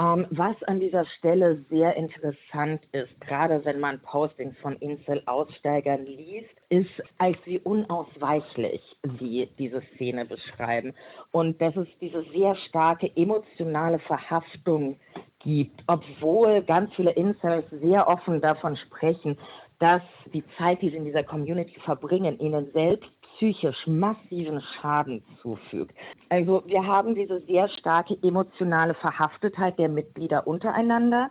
Ähm, 0.00 0.26
was 0.30 0.54
an 0.64 0.78
dieser 0.78 1.04
Stelle 1.06 1.64
sehr 1.70 1.96
interessant 1.96 2.80
ist, 2.92 3.20
gerade 3.20 3.64
wenn 3.64 3.80
man 3.80 4.00
Postings 4.00 4.56
von 4.58 4.76
Incel-Aussteigern 4.76 6.06
liest, 6.06 6.54
ist, 6.68 7.02
als 7.18 7.36
wie 7.46 7.58
unausweichlich 7.58 8.80
sie 9.18 9.48
diese 9.58 9.82
Szene 9.94 10.24
beschreiben. 10.24 10.94
Und 11.32 11.60
dass 11.60 11.74
es 11.74 11.88
diese 12.00 12.22
sehr 12.32 12.54
starke 12.68 13.10
emotionale 13.16 13.98
Verhaftung 13.98 15.00
gibt, 15.40 15.82
obwohl 15.88 16.62
ganz 16.62 16.94
viele 16.94 17.12
Incels 17.12 17.64
sehr 17.70 18.06
offen 18.06 18.40
davon 18.40 18.76
sprechen, 18.76 19.36
dass 19.80 20.02
die 20.32 20.44
Zeit, 20.58 20.80
die 20.82 20.90
sie 20.90 20.96
in 20.96 21.04
dieser 21.04 21.22
Community 21.24 21.78
verbringen, 21.80 22.38
ihnen 22.38 22.70
selbst 22.72 23.10
psychisch 23.38 23.86
massiven 23.86 24.60
Schaden 24.60 25.22
zufügt. 25.40 25.94
Also 26.28 26.62
wir 26.66 26.84
haben 26.84 27.14
diese 27.14 27.40
sehr 27.42 27.68
starke 27.68 28.18
emotionale 28.22 28.94
Verhaftetheit 28.94 29.78
der 29.78 29.88
Mitglieder 29.88 30.46
untereinander. 30.46 31.30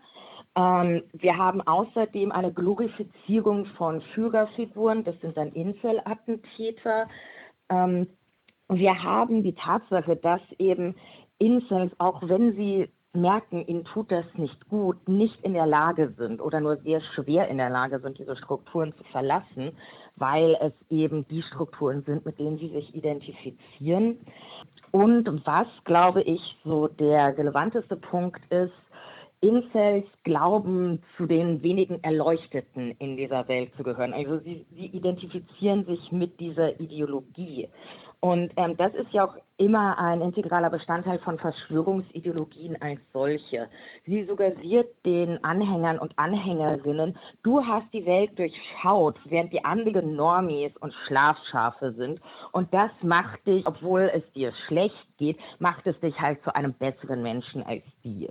Ähm, 0.55 1.03
wir 1.13 1.37
haben 1.37 1.61
außerdem 1.61 2.31
eine 2.31 2.51
Glorifizierung 2.51 3.65
von 3.77 4.01
Führerfiguren, 4.13 5.03
das 5.03 5.19
sind 5.21 5.35
dann 5.37 5.51
Insel-Attentäter. 5.51 7.07
Ähm, 7.69 8.07
wir 8.69 9.03
haben 9.03 9.43
die 9.43 9.53
Tatsache, 9.53 10.15
dass 10.15 10.41
eben 10.57 10.95
Incels, 11.39 11.91
auch 11.99 12.21
wenn 12.23 12.55
sie 12.55 12.89
merken, 13.21 13.65
ihnen 13.67 13.83
tut 13.83 14.11
das 14.11 14.25
nicht 14.35 14.69
gut, 14.69 15.07
nicht 15.07 15.43
in 15.43 15.53
der 15.53 15.65
Lage 15.65 16.13
sind 16.17 16.41
oder 16.41 16.59
nur 16.59 16.77
sehr 16.77 17.01
schwer 17.01 17.47
in 17.47 17.57
der 17.57 17.69
Lage 17.69 17.99
sind, 17.99 18.17
diese 18.17 18.37
Strukturen 18.37 18.93
zu 18.93 19.03
verlassen, 19.11 19.71
weil 20.15 20.57
es 20.61 20.73
eben 20.89 21.27
die 21.27 21.41
Strukturen 21.41 22.03
sind, 22.03 22.25
mit 22.25 22.39
denen 22.39 22.57
sie 22.57 22.69
sich 22.69 22.95
identifizieren. 22.95 24.17
Und 24.91 25.45
was, 25.45 25.67
glaube 25.83 26.21
ich, 26.23 26.57
so 26.63 26.87
der 26.87 27.37
relevanteste 27.37 27.95
Punkt 27.95 28.41
ist, 28.51 28.73
Incels 29.39 30.05
glauben, 30.23 31.03
zu 31.15 31.27
den 31.27 31.61
wenigen 31.61 32.03
Erleuchteten 32.03 32.95
in 32.97 33.17
dieser 33.17 33.47
Welt 33.47 33.71
zu 33.77 33.83
gehören. 33.83 34.13
Also 34.13 34.39
sie, 34.39 34.65
sie 34.75 34.87
identifizieren 34.87 35.85
sich 35.85 36.11
mit 36.11 36.39
dieser 36.39 36.79
Ideologie. 36.79 37.69
Und 38.19 38.51
ähm, 38.57 38.75
das 38.77 38.93
ist 38.95 39.11
ja 39.11 39.25
auch 39.25 39.35
immer 39.57 39.97
ein 39.99 40.21
integraler 40.21 40.69
Bestandteil 40.69 41.19
von 41.19 41.37
Verschwörungsideologien 41.37 42.81
als 42.81 42.99
solche. 43.13 43.69
Sie 44.05 44.25
suggeriert 44.25 44.87
den 45.05 45.43
Anhängern 45.43 45.99
und 45.99 46.17
Anhängerinnen, 46.17 47.17
du 47.43 47.63
hast 47.63 47.91
die 47.93 48.05
Welt 48.05 48.37
durchschaut, 48.37 49.19
während 49.25 49.53
die 49.53 49.63
anderen 49.63 50.15
Normies 50.15 50.71
und 50.79 50.93
Schlafschafe 51.05 51.93
sind. 51.93 52.19
Und 52.51 52.73
das 52.73 52.91
macht 53.01 53.45
dich, 53.45 53.65
obwohl 53.67 54.11
es 54.13 54.23
dir 54.33 54.51
schlecht 54.67 55.07
geht, 55.17 55.37
macht 55.59 55.85
es 55.85 55.99
dich 55.99 56.19
halt 56.19 56.43
zu 56.43 56.55
einem 56.55 56.73
besseren 56.73 57.21
Menschen 57.21 57.63
als 57.63 57.83
die. 58.03 58.29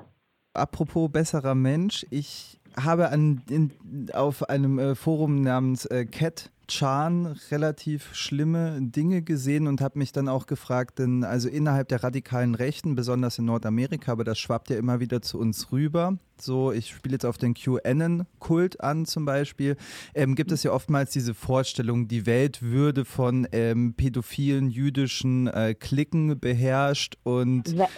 Apropos 0.53 1.13
besserer 1.13 1.55
Mensch, 1.55 2.07
ich 2.11 2.59
habe 2.79 3.11
an, 3.11 3.43
in, 3.49 3.71
auf 4.13 4.49
einem 4.49 4.79
äh, 4.79 4.95
Forum 4.95 5.43
namens 5.43 5.87
äh, 5.87 6.05
Cat 6.07 6.51
Chan 6.69 7.37
relativ 7.51 8.15
schlimme 8.15 8.79
Dinge 8.81 9.23
gesehen 9.23 9.67
und 9.69 9.81
habe 9.81 9.99
mich 9.99 10.13
dann 10.13 10.29
auch 10.29 10.47
gefragt, 10.47 10.99
denn 10.99 11.23
also 11.23 11.49
innerhalb 11.49 11.89
der 11.89 12.03
radikalen 12.03 12.55
Rechten, 12.55 12.97
besonders 12.97 13.39
in 13.39 13.45
Nordamerika, 13.45 14.13
aber 14.13 14.25
das 14.25 14.39
schwappt 14.39 14.71
ja 14.71 14.77
immer 14.77 14.99
wieder 15.01 15.23
zu 15.23 15.39
uns 15.39 15.71
rüber. 15.71 16.19
So, 16.39 16.73
ich 16.73 16.91
spiele 16.91 17.15
jetzt 17.15 17.25
auf 17.25 17.39
den 17.39 17.55
QAnon-Kult 17.55 18.81
an 18.81 19.07
zum 19.07 19.25
Beispiel. 19.25 19.77
Ähm, 20.15 20.35
gibt 20.35 20.53
es 20.53 20.65
ja 20.65 20.73
oftmals 20.73 21.13
diese 21.13 21.35
Vorstellung, 21.35 22.09
die 22.09 22.27
Welt 22.27 22.63
würde 22.63 23.05
von 23.05 23.47
ähm, 23.53 23.95
pädophilen 23.95 24.69
jüdischen 24.69 25.47
äh, 25.47 25.75
Klicken 25.75 26.39
beherrscht 26.41 27.17
und 27.23 27.69
ja 27.69 27.89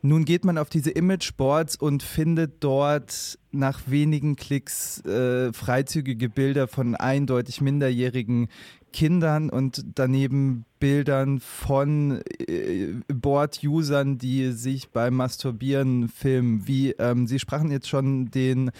nun 0.00 0.24
geht 0.24 0.44
man 0.44 0.58
auf 0.58 0.68
diese 0.68 0.90
Imageboards 0.90 1.76
und 1.76 2.02
findet 2.02 2.62
dort 2.62 3.38
nach 3.50 3.80
wenigen 3.86 4.36
Klicks 4.36 5.04
äh, 5.04 5.52
freizügige 5.52 6.28
Bilder 6.28 6.68
von 6.68 6.94
eindeutig 6.94 7.60
minderjährigen 7.60 8.48
Kindern 8.92 9.50
und 9.50 9.82
daneben 9.94 10.64
Bildern 10.78 11.40
von 11.40 12.22
äh, 12.38 12.94
Board-Usern, 13.12 14.18
die 14.18 14.52
sich 14.52 14.90
beim 14.90 15.14
Masturbieren 15.14 16.08
filmen. 16.08 16.66
Wie 16.66 16.92
ähm, 16.92 17.26
Sie 17.26 17.38
sprachen 17.38 17.70
jetzt 17.70 17.88
schon 17.88 18.30
den 18.30 18.70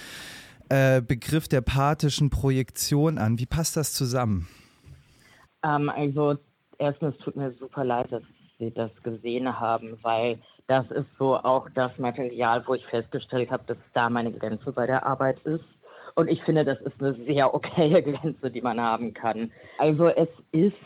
äh, 0.68 1.02
Begriff 1.02 1.48
der 1.48 1.60
pathischen 1.60 2.30
Projektion 2.30 3.18
an. 3.18 3.38
Wie 3.38 3.46
passt 3.46 3.76
das 3.76 3.92
zusammen? 3.92 4.48
Ähm, 5.64 5.88
also 5.88 6.36
erstens 6.78 7.16
tut 7.18 7.36
mir 7.36 7.52
super 7.58 7.84
leid, 7.84 8.12
dass 8.12 8.22
Sie 8.58 8.70
das 8.70 8.90
gesehen 9.02 9.58
haben, 9.58 9.98
weil 10.02 10.38
das 10.68 10.88
ist 10.90 11.08
so 11.18 11.34
auch 11.36 11.68
das 11.74 11.96
Material, 11.98 12.62
wo 12.66 12.74
ich 12.74 12.86
festgestellt 12.86 13.50
habe, 13.50 13.64
dass 13.66 13.78
da 13.94 14.08
meine 14.10 14.30
Grenze 14.30 14.70
bei 14.70 14.86
der 14.86 15.04
Arbeit 15.04 15.38
ist. 15.40 15.64
Und 16.14 16.28
ich 16.28 16.42
finde, 16.42 16.64
das 16.64 16.80
ist 16.82 17.00
eine 17.00 17.14
sehr 17.26 17.52
okaye 17.54 18.02
Grenze, 18.12 18.50
die 18.50 18.60
man 18.60 18.80
haben 18.80 19.14
kann. 19.14 19.50
Also 19.78 20.08
es 20.08 20.28
ist 20.52 20.76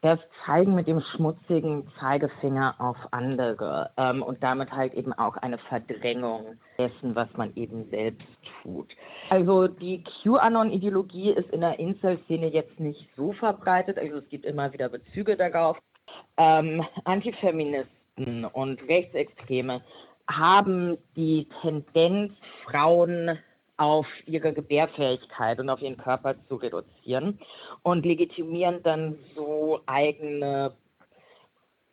das 0.00 0.18
Zeigen 0.46 0.74
mit 0.74 0.86
dem 0.86 1.00
schmutzigen 1.00 1.86
Zeigefinger 1.98 2.76
auf 2.78 2.96
andere 3.10 3.90
ähm, 3.96 4.22
und 4.22 4.42
damit 4.42 4.70
halt 4.70 4.94
eben 4.94 5.12
auch 5.12 5.36
eine 5.38 5.58
Verdrängung 5.58 6.56
dessen, 6.78 7.14
was 7.16 7.28
man 7.36 7.54
eben 7.56 7.90
selbst 7.90 8.26
tut. 8.62 8.94
Also 9.28 9.66
die 9.66 10.04
QAnon-Ideologie 10.04 11.32
ist 11.32 11.50
in 11.50 11.60
der 11.60 11.78
Incel-Szene 11.78 12.46
jetzt 12.46 12.78
nicht 12.78 13.08
so 13.16 13.32
verbreitet, 13.32 13.98
also 13.98 14.18
es 14.18 14.28
gibt 14.28 14.46
immer 14.46 14.72
wieder 14.72 14.88
Bezüge 14.88 15.36
darauf. 15.36 15.76
Ähm, 16.36 16.84
Antifeministen 17.04 17.97
Rechten 18.18 18.44
und 18.44 18.80
Rechtsextreme 18.88 19.80
haben 20.28 20.98
die 21.16 21.48
Tendenz, 21.62 22.32
Frauen 22.64 23.38
auf 23.76 24.06
ihre 24.26 24.52
Gebärfähigkeit 24.52 25.58
und 25.60 25.70
auf 25.70 25.80
ihren 25.80 25.96
Körper 25.96 26.34
zu 26.48 26.56
reduzieren 26.56 27.38
und 27.82 28.04
legitimieren 28.04 28.82
dann 28.82 29.16
so 29.36 29.80
eigene 29.86 30.72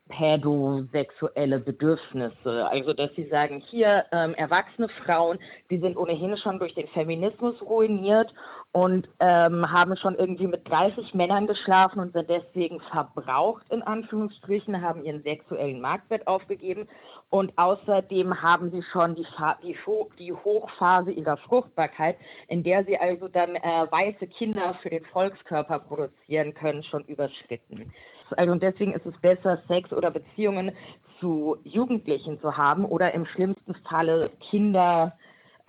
pädosexuelle 0.10 1.60
Bedürfnisse. 1.60 2.68
Also 2.70 2.94
dass 2.94 3.14
sie 3.16 3.28
sagen, 3.28 3.64
hier 3.66 4.06
ähm, 4.12 4.34
erwachsene 4.36 4.90
Frauen, 4.90 5.40
die 5.70 5.80
sind 5.80 5.98
ohnehin 5.98 6.38
schon 6.38 6.60
durch 6.60 6.74
den 6.76 6.88
Feminismus 6.90 7.60
ruiniert 7.62 8.34
und 8.76 9.08
ähm, 9.22 9.72
haben 9.72 9.96
schon 9.96 10.16
irgendwie 10.16 10.48
mit 10.48 10.70
30 10.70 11.14
Männern 11.14 11.48
geschlafen 11.48 12.02
und 12.02 12.12
sind 12.12 12.30
deswegen 12.30 12.82
verbraucht 12.82 13.64
in 13.70 13.82
Anführungsstrichen, 13.82 14.82
haben 14.82 15.06
ihren 15.06 15.24
sexuellen 15.24 15.80
Marktwert 15.80 16.28
aufgegeben 16.28 16.86
und 17.30 17.58
außerdem 17.58 18.42
haben 18.42 18.72
sie 18.72 18.84
schon 18.92 19.16
die, 19.16 19.26
die, 19.64 19.78
die 20.20 20.34
Hochphase 20.34 21.12
ihrer 21.12 21.38
Fruchtbarkeit, 21.38 22.18
in 22.50 22.64
der 22.64 22.84
sie 22.84 22.98
also 22.98 23.30
dann 23.30 23.56
äh, 23.56 23.62
weiße 23.90 24.28
Kinder 24.28 24.74
für 24.82 24.90
den 24.90 25.06
Volkskörper 25.06 25.80
produzieren 25.80 26.54
können, 26.54 26.84
schon 26.84 27.06
überschritten. 27.06 27.94
Also 28.36 28.52
und 28.52 28.62
deswegen 28.62 28.92
ist 28.92 29.06
es 29.06 29.18
besser, 29.22 29.62
Sex 29.70 29.94
oder 29.94 30.12
Beziehungen 30.12 30.74
zu 31.22 31.56
Jugendlichen 31.64 32.42
zu 32.42 32.58
haben 32.58 32.84
oder 32.84 33.14
im 33.14 33.26
schlimmsten 33.26 33.74
Falle 33.90 34.32
Kinder 34.42 35.18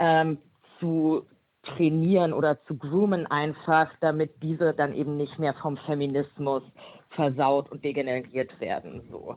ähm, 0.00 0.38
zu 0.80 1.24
trainieren 1.76 2.32
oder 2.32 2.62
zu 2.64 2.76
groomen 2.76 3.26
einfach, 3.26 3.90
damit 4.00 4.42
diese 4.42 4.72
dann 4.74 4.94
eben 4.94 5.16
nicht 5.16 5.38
mehr 5.38 5.54
vom 5.54 5.76
Feminismus 5.78 6.62
versaut 7.10 7.70
und 7.70 7.84
degeneriert 7.84 8.58
werden. 8.60 9.02
So. 9.10 9.36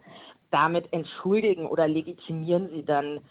Damit 0.52 0.92
entschuldigen 0.92 1.68
oder 1.68 1.88
legitimieren 1.88 2.70
sie 2.70 2.84
dann 2.84 3.22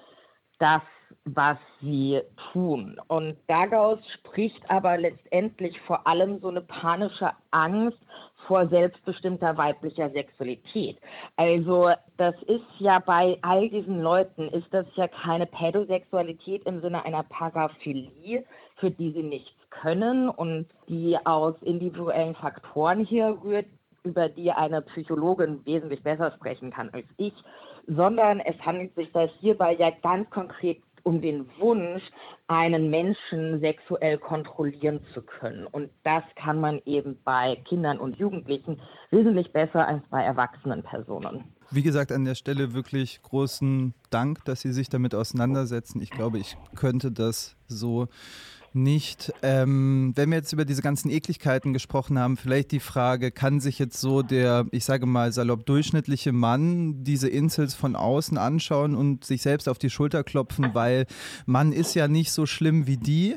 das, 0.58 0.82
was 1.24 1.58
sie 1.80 2.20
tun. 2.52 3.00
Und 3.08 3.36
daraus 3.46 3.98
spricht 4.14 4.68
aber 4.70 4.98
letztendlich 4.98 5.80
vor 5.82 6.06
allem 6.06 6.40
so 6.40 6.48
eine 6.48 6.60
panische 6.60 7.30
Angst 7.50 7.98
vor 8.46 8.66
selbstbestimmter 8.68 9.56
weiblicher 9.56 10.10
Sexualität. 10.10 10.98
Also 11.36 11.90
das 12.16 12.34
ist 12.46 12.64
ja 12.78 12.98
bei 12.98 13.38
all 13.42 13.68
diesen 13.68 14.00
Leuten, 14.00 14.48
ist 14.48 14.72
das 14.72 14.86
ja 14.96 15.06
keine 15.08 15.46
Pädosexualität 15.46 16.64
im 16.64 16.80
Sinne 16.80 17.04
einer 17.04 17.24
Paraphilie, 17.24 18.44
für 18.78 18.90
die 18.90 19.12
sie 19.12 19.22
nichts 19.22 19.52
können 19.70 20.28
und 20.28 20.66
die 20.88 21.16
aus 21.24 21.54
individuellen 21.62 22.34
Faktoren 22.34 23.04
hier 23.04 23.38
rührt, 23.42 23.66
über 24.04 24.28
die 24.28 24.50
eine 24.50 24.82
Psychologin 24.82 25.64
wesentlich 25.64 26.02
besser 26.02 26.32
sprechen 26.32 26.70
kann 26.70 26.88
als 26.90 27.06
ich, 27.16 27.34
sondern 27.86 28.40
es 28.40 28.58
handelt 28.64 28.94
sich 28.94 29.10
da 29.12 29.28
hierbei 29.40 29.74
ja 29.74 29.90
ganz 30.02 30.28
konkret 30.30 30.78
um 31.02 31.22
den 31.22 31.46
Wunsch, 31.58 32.02
einen 32.48 32.90
Menschen 32.90 33.60
sexuell 33.60 34.18
kontrollieren 34.18 35.00
zu 35.14 35.22
können. 35.22 35.66
Und 35.66 35.90
das 36.04 36.22
kann 36.36 36.60
man 36.60 36.80
eben 36.84 37.18
bei 37.24 37.56
Kindern 37.64 37.98
und 37.98 38.18
Jugendlichen 38.18 38.80
wesentlich 39.10 39.50
besser 39.52 39.86
als 39.86 40.02
bei 40.10 40.22
erwachsenen 40.22 40.82
Personen. 40.82 41.44
Wie 41.70 41.82
gesagt, 41.82 42.12
an 42.12 42.24
der 42.24 42.34
Stelle 42.34 42.74
wirklich 42.74 43.22
großen 43.22 43.94
Dank, 44.10 44.44
dass 44.44 44.60
Sie 44.60 44.72
sich 44.72 44.88
damit 44.88 45.14
auseinandersetzen. 45.14 46.00
Ich 46.02 46.10
glaube, 46.10 46.38
ich 46.38 46.56
könnte 46.74 47.10
das 47.10 47.56
so 47.66 48.08
nicht. 48.74 49.32
Ähm, 49.42 50.12
wenn 50.14 50.30
wir 50.30 50.36
jetzt 50.36 50.52
über 50.52 50.64
diese 50.64 50.82
ganzen 50.82 51.10
Ekligkeiten 51.10 51.72
gesprochen 51.72 52.18
haben, 52.18 52.36
vielleicht 52.36 52.72
die 52.72 52.80
Frage, 52.80 53.30
kann 53.30 53.60
sich 53.60 53.78
jetzt 53.78 54.00
so 54.00 54.22
der, 54.22 54.66
ich 54.70 54.84
sage 54.84 55.06
mal 55.06 55.32
salopp, 55.32 55.66
durchschnittliche 55.66 56.32
Mann 56.32 57.04
diese 57.04 57.28
Insels 57.28 57.74
von 57.74 57.96
außen 57.96 58.38
anschauen 58.38 58.94
und 58.94 59.24
sich 59.24 59.42
selbst 59.42 59.68
auf 59.68 59.78
die 59.78 59.90
Schulter 59.90 60.24
klopfen, 60.24 60.74
weil 60.74 61.06
man 61.46 61.72
ist 61.72 61.94
ja 61.94 62.08
nicht 62.08 62.32
so 62.32 62.46
schlimm 62.46 62.86
wie 62.86 62.96
die? 62.96 63.36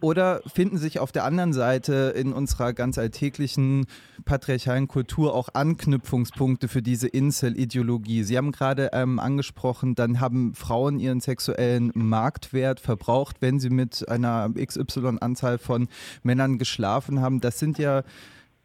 Oder 0.00 0.42
finden 0.46 0.78
sich 0.78 1.00
auf 1.00 1.10
der 1.10 1.24
anderen 1.24 1.52
Seite 1.52 2.14
in 2.16 2.32
unserer 2.32 2.72
ganz 2.72 2.98
alltäglichen 2.98 3.86
patriarchalen 4.24 4.86
Kultur 4.86 5.34
auch 5.34 5.48
Anknüpfungspunkte 5.54 6.68
für 6.68 6.82
diese 6.82 7.08
Insel-Ideologie? 7.08 8.22
Sie 8.22 8.36
haben 8.36 8.52
gerade 8.52 8.90
ähm, 8.92 9.18
angesprochen, 9.18 9.96
dann 9.96 10.20
haben 10.20 10.54
Frauen 10.54 11.00
ihren 11.00 11.20
sexuellen 11.20 11.90
Marktwert 11.94 12.78
verbraucht, 12.78 13.38
wenn 13.40 13.58
sie 13.58 13.70
mit 13.70 14.08
einer 14.08 14.48
XY-Anzahl 14.54 15.58
von 15.58 15.88
Männern 16.22 16.58
geschlafen 16.58 17.20
haben. 17.20 17.40
Das 17.40 17.58
sind 17.58 17.78
ja 17.78 18.04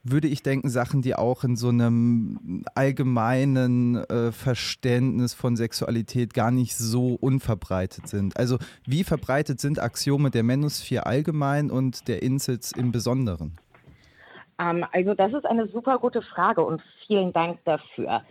würde 0.03 0.27
ich 0.27 0.43
denken, 0.43 0.69
Sachen, 0.69 1.01
die 1.01 1.15
auch 1.15 1.43
in 1.43 1.55
so 1.55 1.69
einem 1.69 2.65
allgemeinen 2.75 3.95
äh, 3.95 4.31
Verständnis 4.31 5.33
von 5.33 5.55
Sexualität 5.55 6.33
gar 6.33 6.51
nicht 6.51 6.75
so 6.75 7.17
unverbreitet 7.19 8.07
sind. 8.07 8.37
Also 8.37 8.57
wie 8.85 9.03
verbreitet 9.03 9.61
sind 9.61 9.79
Axiome 9.79 10.29
der 10.29 10.43
Menosphere 10.43 11.05
allgemein 11.05 11.71
und 11.71 12.07
der 12.07 12.21
Insels 12.21 12.73
im 12.73 12.91
Besonderen? 12.91 13.57
Ähm, 14.59 14.85
also 14.91 15.13
das 15.13 15.33
ist 15.33 15.45
eine 15.45 15.67
super 15.69 15.97
gute 15.99 16.21
Frage 16.21 16.63
und 16.63 16.81
vielen 17.07 17.31
Dank 17.31 17.59
dafür. 17.63 18.23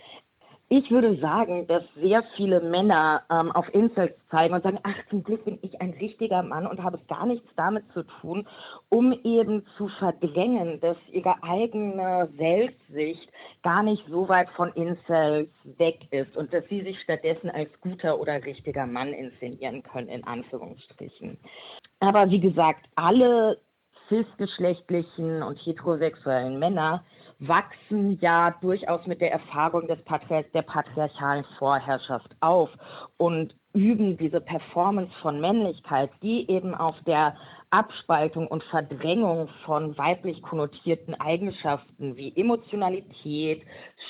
Ich 0.75 0.91
würde 0.91 1.19
sagen, 1.19 1.67
dass 1.67 1.83
sehr 2.01 2.23
viele 2.35 2.59
Männer 2.63 3.23
ähm, 3.29 3.53
auf 3.53 3.67
Incels 3.75 4.15
zeigen 4.31 4.55
und 4.55 4.63
sagen, 4.63 4.79
ach, 4.85 4.97
zum 5.11 5.23
Glück 5.23 5.45
bin 5.45 5.59
ich 5.61 5.79
ein 5.83 5.91
richtiger 6.01 6.43
Mann 6.43 6.67
und 6.67 6.83
habe 6.83 6.99
gar 7.09 7.27
nichts 7.27 7.47
damit 7.57 7.85
zu 7.93 8.05
tun, 8.05 8.49
um 8.89 9.13
eben 9.23 9.67
zu 9.77 9.89
verdrängen, 9.89 10.81
dass 10.81 10.97
ihre 11.11 11.35
eigene 11.43 12.27
Weltsicht 12.39 13.31
gar 13.63 13.83
nicht 13.83 14.03
so 14.09 14.31
weit 14.31 14.49
von 14.53 14.73
Incels 14.73 15.51
weg 15.77 16.11
ist 16.11 16.35
und 16.39 16.51
dass 16.55 16.67
sie 16.71 16.81
sich 16.81 16.99
stattdessen 17.03 17.51
als 17.51 17.69
guter 17.83 18.19
oder 18.19 18.43
richtiger 18.43 18.87
Mann 18.87 19.13
inszenieren 19.13 19.83
können, 19.83 20.09
in 20.09 20.25
Anführungsstrichen. 20.25 21.37
Aber 22.01 22.31
wie 22.31 22.41
gesagt, 22.41 22.87
alle 22.95 23.59
cisgeschlechtlichen 24.09 25.43
und 25.43 25.57
heterosexuellen 25.57 26.59
Männer 26.59 27.05
wachsen 27.49 28.19
ja 28.21 28.53
durchaus 28.61 29.07
mit 29.07 29.21
der 29.21 29.33
Erfahrung 29.33 29.87
des 29.89 30.01
Patriar 30.05 30.45
der 30.55 30.63
patriarchalen 30.63 31.45
Vorherrschaft 31.59 32.31
auf 32.41 32.71
und 33.17 33.55
üben 33.75 34.17
diese 34.17 34.41
Performance 34.41 35.13
von 35.21 35.41
Männlichkeit, 35.41 36.11
die 36.23 36.49
eben 36.51 36.75
auf 36.75 36.97
der 37.07 37.35
Abspaltung 37.73 38.47
und 38.49 38.63
Verdrängung 38.65 39.49
von 39.65 39.97
weiblich 39.97 40.43
konnotierten 40.43 41.19
Eigenschaften 41.19 42.15
wie 42.19 42.31
Emotionalität, 42.37 43.63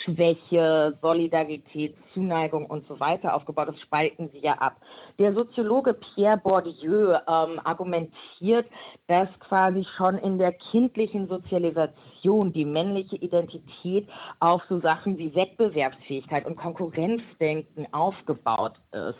Schwäche, 0.02 0.98
Solidarität, 1.00 1.94
Zuneigung 2.12 2.66
und 2.66 2.86
so 2.88 2.98
weiter 2.98 3.34
aufgebaut 3.34 3.68
ist, 3.68 3.80
spalten 3.80 4.28
sie 4.32 4.40
ja 4.40 4.54
ab. 4.54 4.76
Der 5.20 5.32
Soziologe 5.32 5.94
Pierre 5.94 6.38
Bourdieu 6.38 7.12
ähm, 7.12 7.60
argumentiert, 7.62 8.66
dass 9.06 9.28
quasi 9.38 9.86
schon 9.96 10.18
in 10.18 10.38
der 10.38 10.52
kindlichen 10.54 11.28
Sozialisation 11.28 12.52
die 12.52 12.64
männliche 12.64 13.16
Identität 13.16 14.08
auf 14.40 14.62
so 14.68 14.80
Sachen 14.80 15.16
wie 15.18 15.32
Wettbewerbsfähigkeit 15.36 16.46
und 16.46 16.56
Konkurrenzdenken 16.56 17.86
aufgebaut 17.92 18.74
ist. 18.90 19.18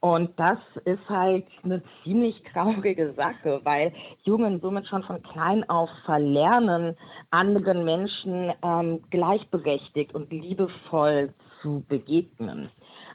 Und 0.00 0.30
das 0.38 0.58
ist 0.86 1.06
halt 1.10 1.46
eine 1.62 1.82
ziemlich 2.02 2.42
traurige 2.52 3.12
Sache, 3.12 3.60
weil 3.64 3.92
Jungen 4.22 4.58
somit 4.60 4.86
schon 4.86 5.02
von 5.02 5.22
klein 5.22 5.68
auf 5.68 5.90
verlernen, 6.06 6.96
anderen 7.30 7.84
Menschen 7.84 8.52
ähm, 8.62 9.02
gleichberechtigt 9.10 10.14
und 10.14 10.32
liebevoll 10.32 11.34
zu 11.60 11.84
begegnen. 11.88 12.70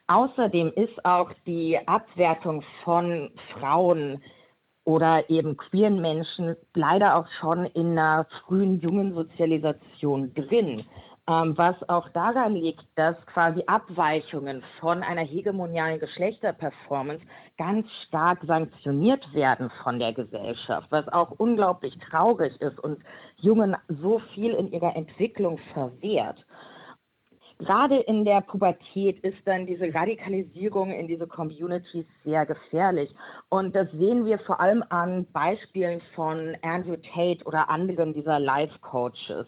Außerdem 0.08 0.71
ist 0.76 1.04
auch 1.04 1.32
die 1.48 1.80
Abwertung 1.88 2.63
von 2.84 3.32
Frauen 3.54 4.21
oder 4.84 5.28
eben 5.32 5.58
queeren 5.58 6.00
Menschen 6.00 6.56
leider 6.76 7.15
auch 7.15 7.28
schon 7.39 7.65
in 7.65 7.98
einer 7.98 8.28
frühen 8.45 8.80
jungen 8.82 9.15
Sozialisation 9.15 10.32
drin 10.36 10.86
was 11.27 11.75
auch 11.89 12.07
daran 12.09 12.55
liegt, 12.55 12.85
dass 12.95 13.15
quasi 13.25 13.63
Abweichungen 13.65 14.63
von 14.79 15.01
einer 15.01 15.23
hegemonialen 15.23 15.99
Geschlechterperformance 15.99 17.23
ganz 17.57 17.88
stark 18.07 18.39
sanktioniert 18.45 19.33
werden 19.33 19.71
von 19.83 19.97
der 19.97 20.13
Gesellschaft, 20.13 20.88
was 20.91 21.07
auch 21.07 21.31
unglaublich 21.31 21.97
traurig 22.09 22.59
ist 22.61 22.79
und 22.79 22.99
Jungen 23.38 23.75
so 23.88 24.19
viel 24.33 24.53
in 24.53 24.71
ihrer 24.71 24.95
Entwicklung 24.95 25.57
verwehrt. 25.73 26.45
Gerade 27.60 27.98
in 27.98 28.26
der 28.26 28.41
Pubertät 28.41 29.20
ist 29.24 29.38
dann 29.46 29.65
diese 29.65 29.94
Radikalisierung 29.94 30.91
in 30.91 31.08
diese 31.08 31.26
Communities 31.26 32.06
sehr 32.26 32.46
gefährlich. 32.46 33.10
Und 33.50 33.76
das 33.76 33.89
sehen 33.94 34.26
wir 34.26 34.39
vor 34.39 34.60
allem 34.60 34.84
an 34.89 35.26
Beispielen 35.32 36.02
von 36.15 36.58
Andrew 36.62 36.98
Tate 37.13 37.44
oder 37.46 37.70
anderen 37.70 38.13
dieser 38.13 38.39
Life-Coaches 38.39 39.48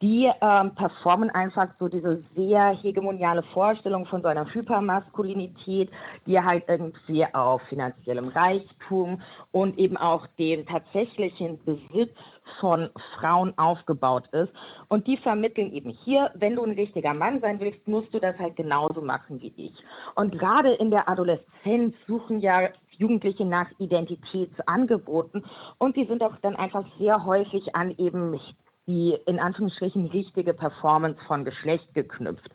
die 0.00 0.28
ähm, 0.40 0.74
performen 0.74 1.30
einfach 1.30 1.68
so 1.78 1.88
diese 1.88 2.22
sehr 2.34 2.76
hegemoniale 2.82 3.42
Vorstellung 3.54 4.04
von 4.06 4.20
so 4.20 4.28
einer 4.28 4.52
Hypermaskulinität, 4.52 5.90
die 6.26 6.40
halt 6.40 6.64
irgendwie 6.66 7.24
auf 7.32 7.62
finanziellem 7.68 8.28
Reichtum 8.28 9.22
und 9.52 9.78
eben 9.78 9.96
auch 9.96 10.26
den 10.38 10.66
tatsächlichen 10.66 11.60
Besitz 11.64 12.16
von 12.60 12.90
Frauen 13.16 13.56
aufgebaut 13.58 14.24
ist. 14.32 14.52
Und 14.88 15.06
die 15.06 15.16
vermitteln 15.16 15.72
eben 15.72 15.90
hier, 15.90 16.30
wenn 16.34 16.56
du 16.56 16.64
ein 16.64 16.72
richtiger 16.72 17.14
Mann 17.14 17.40
sein 17.40 17.60
willst, 17.60 17.86
musst 17.86 18.12
du 18.12 18.20
das 18.20 18.38
halt 18.38 18.56
genauso 18.56 19.00
machen 19.00 19.40
wie 19.40 19.52
ich. 19.56 19.74
Und 20.14 20.38
gerade 20.38 20.72
in 20.74 20.90
der 20.90 21.08
Adoleszenz 21.08 21.94
suchen 22.06 22.40
ja 22.40 22.68
Jugendliche 22.98 23.44
nach 23.44 23.70
Identitätsangeboten 23.78 25.44
und 25.78 25.96
die 25.96 26.04
sind 26.04 26.22
auch 26.22 26.36
dann 26.42 26.56
einfach 26.56 26.84
sehr 26.98 27.24
häufig 27.24 27.74
an 27.74 27.94
eben 27.98 28.38
die 28.86 29.16
in 29.26 29.38
Anführungsstrichen 29.38 30.06
richtige 30.06 30.54
Performance 30.54 31.20
von 31.26 31.44
Geschlecht 31.44 31.94
geknüpft. 31.94 32.50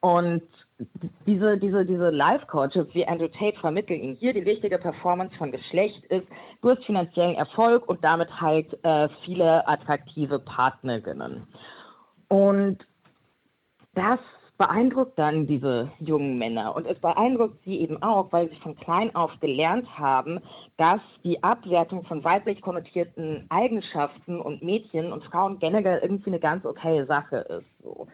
Und 0.00 0.42
diese, 1.26 1.56
diese, 1.58 1.84
diese 1.86 2.10
Life-Coaches 2.10 2.88
wie 2.92 3.06
Andrew 3.06 3.28
Tate 3.28 3.58
vermitteln 3.60 4.02
ihnen 4.02 4.16
hier, 4.16 4.32
die 4.32 4.40
richtige 4.40 4.78
Performance 4.78 5.36
von 5.36 5.52
Geschlecht 5.52 6.04
ist, 6.06 6.26
du 6.62 6.70
hast 6.70 6.84
finanziellen 6.84 7.36
Erfolg 7.36 7.88
und 7.88 8.02
damit 8.02 8.28
halt 8.40 8.76
äh, 8.84 9.08
viele 9.24 9.66
attraktive 9.68 10.38
Partnerinnen. 10.40 11.46
Und 12.28 12.78
das 13.94 14.18
beeindruckt 14.56 15.18
dann 15.18 15.46
diese 15.46 15.90
jungen 16.00 16.38
Männer. 16.38 16.74
Und 16.74 16.86
es 16.86 16.98
beeindruckt 16.98 17.62
sie 17.64 17.80
eben 17.80 18.00
auch, 18.02 18.32
weil 18.32 18.48
sie 18.50 18.56
von 18.56 18.76
klein 18.76 19.14
auf 19.14 19.32
gelernt 19.40 19.86
haben, 19.98 20.40
dass 20.76 21.00
die 21.24 21.42
Abwertung 21.42 22.04
von 22.04 22.22
weiblich 22.22 22.60
konnotierten 22.60 23.46
Eigenschaften 23.48 24.40
und 24.40 24.62
Mädchen 24.62 25.12
und 25.12 25.24
Frauen 25.24 25.58
generell 25.58 26.00
irgendwie 26.02 26.30
eine 26.30 26.40
ganz 26.40 26.64
okaye 26.64 27.04
Sache 27.06 27.38
ist. 27.38 27.82
So. 27.82 28.06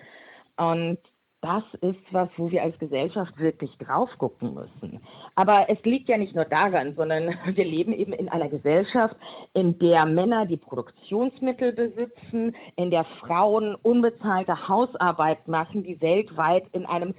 Und 0.56 0.98
das 1.42 1.62
ist 1.80 2.00
was, 2.10 2.28
wo 2.36 2.50
wir 2.50 2.62
als 2.62 2.78
Gesellschaft 2.78 3.38
wirklich 3.38 3.70
drauf 3.78 4.10
gucken 4.18 4.54
müssen. 4.54 5.00
Aber 5.36 5.66
es 5.70 5.82
liegt 5.84 6.08
ja 6.08 6.18
nicht 6.18 6.34
nur 6.34 6.44
daran, 6.44 6.94
sondern 6.96 7.34
wir 7.46 7.64
leben 7.64 7.92
eben 7.92 8.12
in 8.12 8.28
einer 8.28 8.48
Gesellschaft, 8.48 9.16
in 9.54 9.78
der 9.78 10.04
Männer 10.04 10.46
die 10.46 10.58
Produktionsmittel 10.58 11.72
besitzen, 11.72 12.54
in 12.76 12.90
der 12.90 13.04
Frauen 13.20 13.74
unbezahlte 13.76 14.68
Hausarbeit 14.68 15.48
machen, 15.48 15.82
die 15.82 16.00
weltweit 16.00 16.64
in 16.72 16.84
einem 16.84 17.14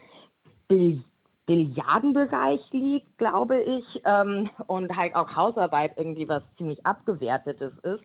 Milliardenbereich 1.47 2.61
liegt, 2.71 3.17
glaube 3.17 3.59
ich, 3.59 4.01
ähm, 4.05 4.49
und 4.67 4.95
halt 4.95 5.15
auch 5.15 5.35
Hausarbeit 5.35 5.97
irgendwie 5.97 6.29
was 6.29 6.43
ziemlich 6.57 6.85
abgewertetes 6.85 7.73
ist, 7.83 8.03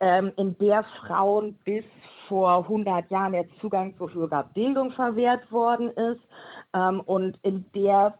ähm, 0.00 0.32
in 0.36 0.56
der 0.58 0.84
Frauen 1.00 1.54
bis 1.64 1.84
vor 2.30 2.58
100 2.58 3.10
Jahren 3.10 3.32
der 3.32 3.46
Zugang 3.60 3.94
zu 3.98 4.08
höherer 4.08 4.44
Bildung 4.54 4.92
verwehrt 4.92 5.50
worden 5.50 5.90
ist 5.90 6.20
ähm, 6.72 7.00
und 7.00 7.36
in 7.42 7.66
der 7.74 8.14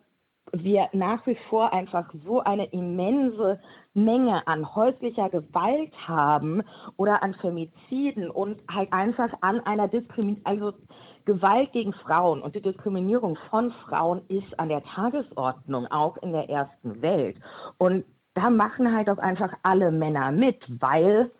wir 0.52 0.88
nach 0.92 1.24
wie 1.28 1.38
vor 1.48 1.72
einfach 1.72 2.12
so 2.24 2.40
eine 2.40 2.66
immense 2.72 3.60
Menge 3.94 4.44
an 4.48 4.74
häuslicher 4.74 5.30
Gewalt 5.30 5.92
haben 6.08 6.62
oder 6.96 7.22
an 7.22 7.34
Femiziden 7.34 8.30
und 8.30 8.60
halt 8.68 8.92
einfach 8.92 9.32
an 9.42 9.60
einer 9.60 9.86
Diskriminierung, 9.86 10.44
also 10.44 10.72
Gewalt 11.24 11.70
gegen 11.72 11.92
Frauen 11.92 12.42
und 12.42 12.56
die 12.56 12.62
Diskriminierung 12.62 13.38
von 13.48 13.72
Frauen 13.86 14.22
ist 14.26 14.58
an 14.58 14.70
der 14.70 14.82
Tagesordnung, 14.82 15.86
auch 15.86 16.16
in 16.16 16.32
der 16.32 16.50
ersten 16.50 17.00
Welt. 17.00 17.36
Und 17.78 18.04
da 18.34 18.50
machen 18.50 18.92
halt 18.92 19.08
auch 19.08 19.18
einfach 19.18 19.52
alle 19.62 19.92
Männer 19.92 20.32
mit, 20.32 20.58
weil 20.80 21.30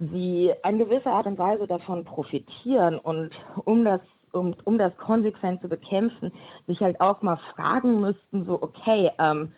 sie 0.00 0.52
in 0.66 0.78
gewisser 0.78 1.12
Art 1.12 1.26
und 1.26 1.38
Weise 1.38 1.66
davon 1.66 2.04
profitieren 2.04 2.98
und 2.98 3.30
um 3.64 3.84
das 3.84 4.00
um, 4.32 4.54
um 4.64 4.78
das 4.78 4.96
konsequent 4.96 5.60
zu 5.60 5.68
bekämpfen, 5.68 6.32
sich 6.66 6.80
halt 6.80 7.00
auch 7.00 7.20
mal 7.22 7.38
fragen 7.54 8.00
müssten, 8.00 8.46
so, 8.46 8.62
okay, 8.62 9.10
ähm, 9.18 9.52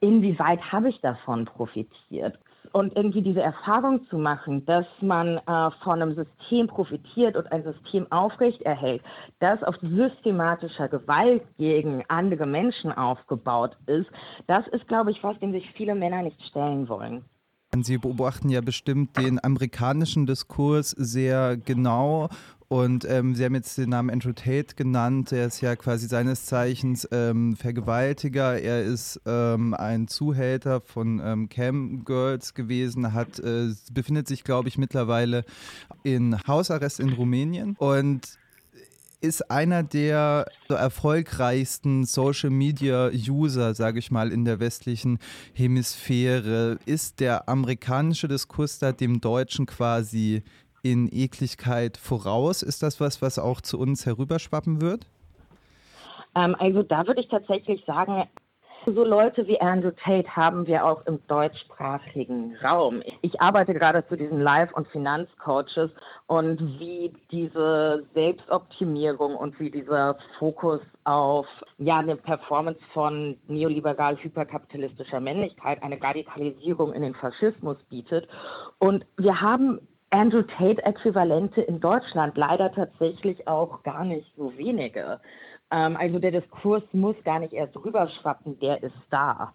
inwieweit 0.00 0.60
habe 0.72 0.88
ich 0.88 1.00
davon 1.00 1.44
profitiert? 1.44 2.38
Und 2.72 2.94
irgendwie 2.94 3.22
diese 3.22 3.42
Erfahrung 3.42 4.06
zu 4.08 4.16
machen, 4.16 4.64
dass 4.64 4.86
man 5.00 5.38
äh, 5.38 5.70
von 5.82 6.00
einem 6.00 6.14
System 6.14 6.68
profitiert 6.68 7.36
und 7.36 7.50
ein 7.50 7.64
System 7.64 8.10
aufrechterhält, 8.12 9.02
das 9.40 9.62
auf 9.62 9.76
systematischer 9.82 10.88
Gewalt 10.88 11.42
gegen 11.58 12.04
andere 12.08 12.46
Menschen 12.46 12.92
aufgebaut 12.92 13.76
ist, 13.86 14.08
das 14.46 14.66
ist, 14.68 14.86
glaube 14.88 15.10
ich, 15.10 15.22
was, 15.24 15.38
dem 15.40 15.52
sich 15.52 15.68
viele 15.72 15.94
Männer 15.94 16.22
nicht 16.22 16.40
stellen 16.42 16.88
wollen. 16.88 17.24
Sie 17.82 17.98
beobachten 17.98 18.48
ja 18.48 18.60
bestimmt 18.60 19.16
den 19.16 19.42
amerikanischen 19.42 20.26
Diskurs 20.26 20.90
sehr 20.90 21.56
genau 21.56 22.28
und 22.72 23.04
ähm, 23.04 23.34
Sie 23.34 23.44
haben 23.44 23.56
jetzt 23.56 23.78
den 23.78 23.90
Namen 23.90 24.10
Andrew 24.10 24.32
Tate 24.32 24.76
genannt. 24.76 25.32
Er 25.32 25.46
ist 25.46 25.60
ja 25.60 25.74
quasi 25.74 26.06
seines 26.06 26.46
Zeichens 26.46 27.06
ähm, 27.10 27.56
Vergewaltiger. 27.56 28.60
Er 28.60 28.84
ist 28.84 29.20
ähm, 29.26 29.74
ein 29.74 30.06
Zuhälter 30.06 30.80
von 30.80 31.20
ähm, 31.24 31.48
Cam 31.48 32.04
Girls 32.04 32.54
gewesen, 32.54 33.12
hat, 33.12 33.40
äh, 33.40 33.70
befindet 33.92 34.28
sich, 34.28 34.44
glaube 34.44 34.68
ich, 34.68 34.78
mittlerweile 34.78 35.44
in 36.04 36.38
Hausarrest 36.46 37.00
in 37.00 37.12
Rumänien. 37.12 37.74
Und 37.76 38.38
ist 39.20 39.50
einer 39.50 39.82
der 39.82 40.46
erfolgreichsten 40.68 42.04
Social 42.04 42.50
Media 42.50 43.10
User, 43.10 43.74
sage 43.74 43.98
ich 43.98 44.10
mal, 44.10 44.32
in 44.32 44.44
der 44.44 44.60
westlichen 44.60 45.18
Hemisphäre. 45.52 46.78
Ist 46.86 47.20
der 47.20 47.48
amerikanische 47.48 48.28
Diskurs 48.28 48.78
da 48.78 48.92
dem 48.92 49.20
deutschen 49.20 49.66
quasi 49.66 50.42
in 50.82 51.08
Ekligkeit 51.12 51.96
voraus? 51.96 52.62
Ist 52.62 52.82
das 52.82 53.00
was, 53.00 53.20
was 53.20 53.38
auch 53.38 53.60
zu 53.60 53.78
uns 53.78 54.06
herüberschwappen 54.06 54.80
wird? 54.80 55.06
Ähm, 56.34 56.56
also 56.58 56.82
da 56.82 57.06
würde 57.06 57.20
ich 57.20 57.28
tatsächlich 57.28 57.84
sagen, 57.84 58.24
so 58.86 59.04
Leute 59.04 59.46
wie 59.46 59.60
Andrew 59.60 59.90
Tate 59.90 60.28
haben 60.34 60.66
wir 60.66 60.84
auch 60.84 61.04
im 61.06 61.20
deutschsprachigen 61.26 62.56
Raum. 62.62 63.02
Ich 63.22 63.40
arbeite 63.40 63.74
gerade 63.74 64.06
zu 64.08 64.16
diesen 64.16 64.40
Live- 64.40 64.72
und 64.72 64.88
Finanzcoaches 64.88 65.90
und 66.26 66.60
wie 66.78 67.12
diese 67.30 68.04
Selbstoptimierung 68.14 69.36
und 69.36 69.58
wie 69.60 69.70
dieser 69.70 70.16
Fokus 70.38 70.80
auf 71.04 71.46
ja, 71.78 71.98
eine 71.98 72.16
Performance 72.16 72.80
von 72.92 73.36
neoliberal 73.48 74.16
hyperkapitalistischer 74.16 75.20
Männlichkeit 75.20 75.82
eine 75.82 76.00
Radikalisierung 76.00 76.92
in 76.92 77.02
den 77.02 77.14
Faschismus 77.14 77.76
bietet. 77.90 78.28
Und 78.78 79.04
wir 79.16 79.40
haben 79.40 79.80
Andrew 80.10 80.42
Tate-Äquivalente 80.42 81.60
in 81.60 81.78
Deutschland 81.78 82.36
leider 82.36 82.72
tatsächlich 82.72 83.46
auch 83.46 83.82
gar 83.84 84.04
nicht 84.04 84.26
so 84.36 84.52
wenige. 84.56 85.20
Ähm, 85.70 85.96
also 85.96 86.18
der 86.18 86.32
Diskurs 86.32 86.82
muss 86.92 87.16
gar 87.24 87.38
nicht 87.38 87.52
erst 87.52 87.76
rüberschwappen, 87.76 88.58
der 88.60 88.82
ist 88.82 88.94
da. 89.10 89.52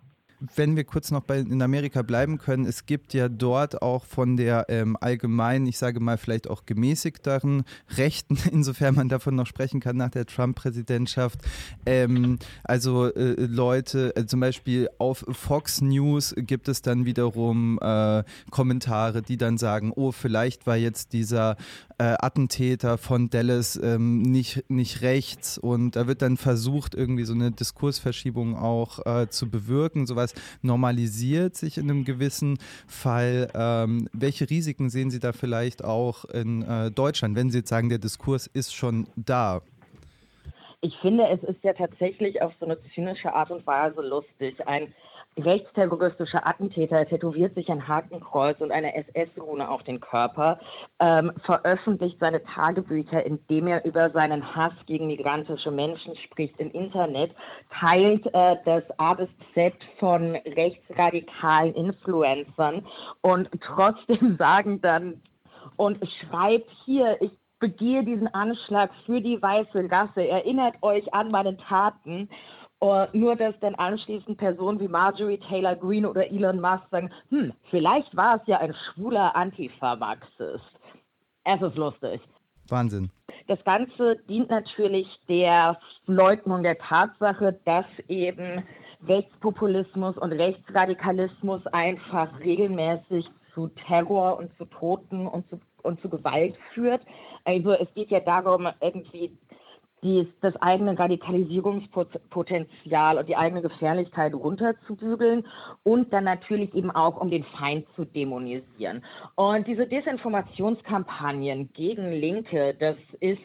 Wenn 0.56 0.76
wir 0.76 0.84
kurz 0.84 1.12
noch 1.12 1.21
bei, 1.21 1.39
in 1.39 1.62
Amerika 1.62 2.02
bleiben 2.02 2.38
können, 2.38 2.65
es 2.65 2.86
gibt 2.86 3.13
ja 3.13 3.30
dort 3.30 3.82
auch 3.82 4.06
von 4.06 4.38
der 4.38 4.65
ähm, 4.69 4.98
allgemeinen, 5.00 5.65
ich 5.65 5.78
sage 5.78 6.00
mal 6.00 6.17
vielleicht 6.17 6.50
auch 6.50 6.65
gemäßigteren 6.65 7.63
Rechten, 7.98 8.38
insofern 8.52 8.95
man 8.95 9.10
davon 9.10 9.36
noch 9.36 9.48
sprechen 9.48 9.80
kann 9.80 9.98
nach 9.98 10.10
der 10.10 10.26
Trump-Präsidentschaft, 10.26 11.39
ähm, 11.86 12.39
also 12.63 13.06
äh, 13.13 13.36
Leute, 13.45 14.15
äh, 14.15 14.26
zum 14.26 14.39
Beispiel 14.39 14.89
auf 14.98 15.26
Fox 15.30 15.82
News 15.82 16.34
gibt 16.38 16.67
es 16.67 16.82
dann 16.82 17.06
wiederum 17.06 17.80
äh, 17.82 18.24
Kommentare, 18.52 19.21
die 19.21 19.38
dann 19.38 19.58
sagen, 19.58 19.91
oh, 19.95 20.12
vielleicht 20.12 20.67
war 20.67 20.76
jetzt 20.76 21.13
dieser 21.13 21.56
äh, 21.98 22.15
Attentäter 22.19 22.98
von 22.98 23.30
Dallas 23.30 23.80
ähm, 23.82 24.21
nicht, 24.21 24.69
nicht 24.69 25.02
rechts. 25.02 25.58
Und 25.58 25.95
da 25.95 26.08
wird 26.08 26.21
dann 26.21 26.38
versucht, 26.38 26.95
irgendwie 26.95 27.24
so 27.24 27.34
eine 27.34 27.52
Diskursverschiebung 27.52 28.58
auch 28.58 29.06
äh, 29.06 29.30
zu 29.30 29.50
bewirken, 29.50 30.06
sowas 30.06 30.24
normalisiert 30.61 31.55
sich 31.55 31.77
in 31.77 31.89
einem 31.89 32.05
gewissen 32.05 32.57
Fall. 32.88 33.49
Ähm, 33.53 34.09
welche 34.13 34.49
Risiken 34.49 34.89
sehen 34.89 35.11
Sie 35.11 35.19
da 35.19 35.33
vielleicht 35.33 35.83
auch 35.83 36.25
in 36.25 36.63
äh, 36.63 36.91
Deutschland, 36.91 37.35
wenn 37.35 37.49
Sie 37.49 37.59
jetzt 37.59 37.69
sagen, 37.69 37.89
der 37.89 37.99
Diskurs 37.99 38.47
ist 38.47 38.73
schon 38.73 39.07
da? 39.15 39.61
Ich 40.81 40.95
finde, 40.97 41.27
es 41.29 41.41
ist 41.43 41.63
ja 41.63 41.73
tatsächlich 41.73 42.41
auf 42.41 42.53
so 42.59 42.65
eine 42.65 42.77
zynische 42.93 43.33
Art 43.33 43.49
und 43.49 43.65
Weise 43.65 44.01
lustig. 44.01 44.55
Ein 44.67 44.93
rechtsterroristischer 45.38 46.45
Attentäter 46.48 47.06
tätowiert 47.06 47.56
sich 47.56 47.69
ein 47.69 47.88
Hakenkreuz 47.88 48.60
und 48.62 48.71
eine 48.71 48.95
SS-Rune 48.95 49.69
auf 49.69 49.84
den 49.84 50.00
Körper, 50.00 50.60
ähm, 51.00 51.32
veröffentlicht 51.43 52.17
seine 52.19 52.43
Tagebücher, 52.43 53.26
indem 53.26 53.67
er 53.67 53.84
über 53.86 54.10
seinen 54.12 54.56
Hass 54.56 54.74
gegen 54.86 55.08
migrantische 55.08 55.71
Menschen 55.71 56.15
spricht 56.15 56.58
im 56.60 56.71
Internet, 56.71 57.32
teilt 57.69 58.26
äh, 58.34 58.56
das 58.65 58.84
A 58.98 59.13
bis 59.13 59.30
Z 59.54 59.74
von 60.00 60.36
rechtsradikalen 60.36 61.74
Influencern 61.74 62.86
und 63.21 63.50
trotzdem 63.62 64.36
sagen 64.39 64.80
dann 64.82 65.21
und 65.76 66.00
schreibt 66.08 66.69
hier, 66.86 67.17
ich 67.21 67.32
begehe 67.60 68.04
diesen 68.04 68.34
Anschlag 68.34 68.91
für 69.06 69.21
die 69.21 69.41
weiße 69.41 69.89
Rasse, 69.89 70.28
erinnert 70.28 70.76
euch 70.82 71.13
an 71.13 71.32
meine 71.32 71.58
Taten 71.58 72.30
nur, 73.13 73.36
dass 73.36 73.58
dann 73.60 73.76
anschließend 73.76 74.38
Personen 74.38 74.80
wie 74.80 74.88
Marjorie 74.88 75.39
Taylor 75.39 75.76
Greene 75.76 76.10
oder 76.10 76.30
Elon 76.32 76.62
Musk 76.62 76.84
sagen, 76.91 77.12
hm, 77.30 77.54
vielleicht 77.69 78.15
war 78.15 78.38
es 78.38 78.41
ja 78.48 78.60
ein 78.60 78.74
schwuler 78.74 79.36
Antifa-Marxist. 79.36 80.63
Es 81.43 81.62
ist 81.62 81.76
lustig. 81.76 82.21
Wahnsinn. 82.69 83.12
Das 83.48 83.63
Ganze 83.63 84.17
dient 84.28 84.50
natürlich 84.50 85.08
der 85.30 85.78
Leugnung 86.08 86.63
der 86.63 86.78
Tatsache, 86.80 87.60
dass 87.65 87.86
eben 88.08 88.63
Rechtspopulismus 89.08 90.17
und 90.17 90.32
Rechtsradikalismus 90.32 91.65
einfach 91.67 92.39
regelmäßig 92.39 93.30
zu 93.54 93.67
Terror 93.88 94.38
und 94.38 94.56
zu 94.58 94.65
Toten 94.65 95.28
und 95.28 95.48
zu, 95.50 95.60
und 95.84 96.02
zu 96.02 96.10
Gewalt 96.10 96.56
führt. 96.74 97.02
Also 97.45 97.74
es 97.74 97.88
geht 97.93 98.10
ja 98.10 98.19
darum, 98.19 98.67
irgendwie 98.82 99.32
die, 100.06 100.32
das 100.41 100.56
eigene 100.62 100.98
Radikalisierungspotenzial 100.98 103.18
und 103.18 103.28
die 103.28 103.36
eigene 103.36 103.62
Gefährlichkeit 103.63 104.36
runterzubügeln 104.36 105.46
und 105.84 106.13
dann 106.13 106.24
natürlich 106.26 106.76
eben 106.76 106.91
auch, 106.91 107.20
um 107.20 107.32
den 107.32 107.44
Feind 107.44 107.88
zu 107.96 108.06
dämonisieren. 108.06 109.04
Und 109.34 109.65
diese 109.68 109.88
Desinformationskampagnen 109.88 111.74
gegen 111.74 112.12
Linke, 112.12 112.76
das 112.80 112.98
ist 113.20 113.41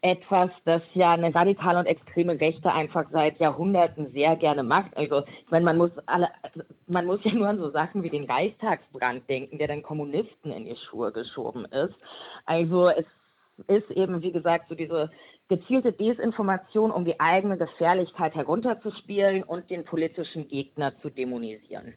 etwas, 0.00 0.50
das 0.64 0.82
ja 0.94 1.12
eine 1.12 1.34
radikale 1.34 1.78
und 1.78 1.86
extreme 1.86 2.40
Rechte 2.40 2.72
einfach 2.72 3.06
seit 3.10 3.40
Jahrhunderten 3.40 4.12
sehr 4.12 4.36
gerne 4.36 4.62
macht. 4.62 4.96
Also 4.96 5.24
ich 5.26 5.50
meine, 5.50 5.64
man 5.64 5.78
muss 5.78 5.90
alle, 6.06 6.28
man 6.86 7.06
muss 7.06 7.20
ja 7.24 7.32
nur 7.32 7.48
an 7.48 7.58
so 7.58 7.70
Sachen 7.70 8.02
wie 8.02 8.10
den 8.10 8.24
Reichstagsbrand 8.24 9.28
denken, 9.28 9.58
der 9.58 9.68
dann 9.68 9.82
Kommunisten 9.82 10.52
in 10.52 10.66
die 10.66 10.76
Schuhe 10.76 11.12
geschoben 11.12 11.64
ist. 11.66 11.94
Also 12.46 12.88
es 12.88 13.04
ist 13.66 13.90
eben, 13.90 14.22
wie 14.22 14.32
gesagt, 14.32 14.68
so 14.68 14.74
diese 14.74 15.10
gezielte 15.48 15.92
Desinformation, 15.92 16.90
um 16.90 17.04
die 17.04 17.18
eigene 17.18 17.56
Gefährlichkeit 17.56 18.34
herunterzuspielen 18.34 19.42
und 19.42 19.70
den 19.70 19.84
politischen 19.84 20.46
Gegner 20.48 20.92
zu 21.00 21.10
dämonisieren. 21.10 21.94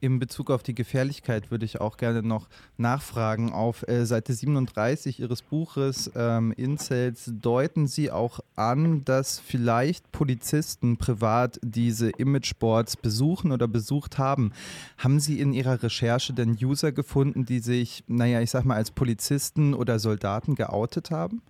In 0.00 0.18
Bezug 0.18 0.50
auf 0.50 0.62
die 0.62 0.74
Gefährlichkeit 0.74 1.50
würde 1.50 1.64
ich 1.64 1.80
auch 1.80 1.96
gerne 1.96 2.22
noch 2.22 2.48
nachfragen. 2.76 3.52
Auf 3.52 3.86
äh, 3.88 4.04
Seite 4.04 4.34
37 4.34 5.20
Ihres 5.20 5.42
Buches 5.42 6.10
ähm, 6.14 6.52
Incels 6.52 7.30
deuten 7.32 7.86
Sie 7.86 8.10
auch 8.10 8.40
an, 8.54 9.04
dass 9.04 9.38
vielleicht 9.38 10.12
Polizisten 10.12 10.96
privat 10.96 11.58
diese 11.62 12.10
Imageboards 12.10 12.96
besuchen 12.96 13.52
oder 13.52 13.68
besucht 13.68 14.18
haben. 14.18 14.52
Haben 14.98 15.20
Sie 15.20 15.40
in 15.40 15.52
Ihrer 15.52 15.82
Recherche 15.82 16.32
denn 16.32 16.56
User 16.60 16.92
gefunden, 16.92 17.46
die 17.46 17.60
sich, 17.60 18.04
naja, 18.06 18.40
ich 18.40 18.50
sag 18.50 18.64
mal, 18.64 18.76
als 18.76 18.90
Polizisten 18.90 19.74
oder 19.74 19.98
Soldaten 19.98 20.54
geoutet 20.54 21.10
haben? 21.10 21.42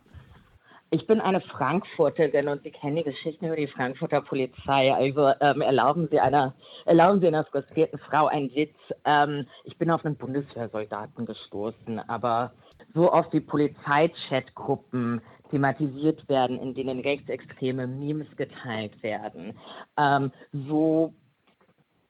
Ich 0.91 1.07
bin 1.07 1.21
eine 1.21 1.41
Frankfurterin 1.41 2.47
und 2.47 2.63
Sie 2.63 2.71
kennen 2.71 2.97
die 2.97 3.03
Geschichten 3.03 3.47
über 3.47 3.57
die 3.57 3.67
Frankfurter 3.67 4.21
Polizei. 4.21 4.95
Also 4.95 5.33
ähm, 5.41 5.61
erlauben 5.61 6.09
Sie 6.11 6.21
einer, 6.21 6.55
erlauben 6.85 7.21
Sie 7.21 7.27
einer 7.27 7.45
frustrierten 7.45 7.99
Frau 7.99 8.27
einen 8.27 8.55
Witz. 8.55 8.77
Ähm, 9.05 9.47
ich 9.65 9.77
bin 9.79 9.91
auf 9.91 10.05
einen 10.05 10.17
Bundeswehrsoldaten 10.17 11.27
gestoßen, 11.27 11.99
aber 12.09 12.53
so 12.95 13.13
oft 13.13 13.33
wie 13.33 13.41
Polizeichatgruppen 13.41 15.21
thematisiert 15.51 16.29
werden, 16.29 16.61
in 16.61 16.75
denen 16.75 17.01
rechtsextreme 17.01 17.87
Memes 17.87 18.29
geteilt 18.37 19.03
werden, 19.03 19.59
ähm, 19.97 20.31
so 20.69 21.13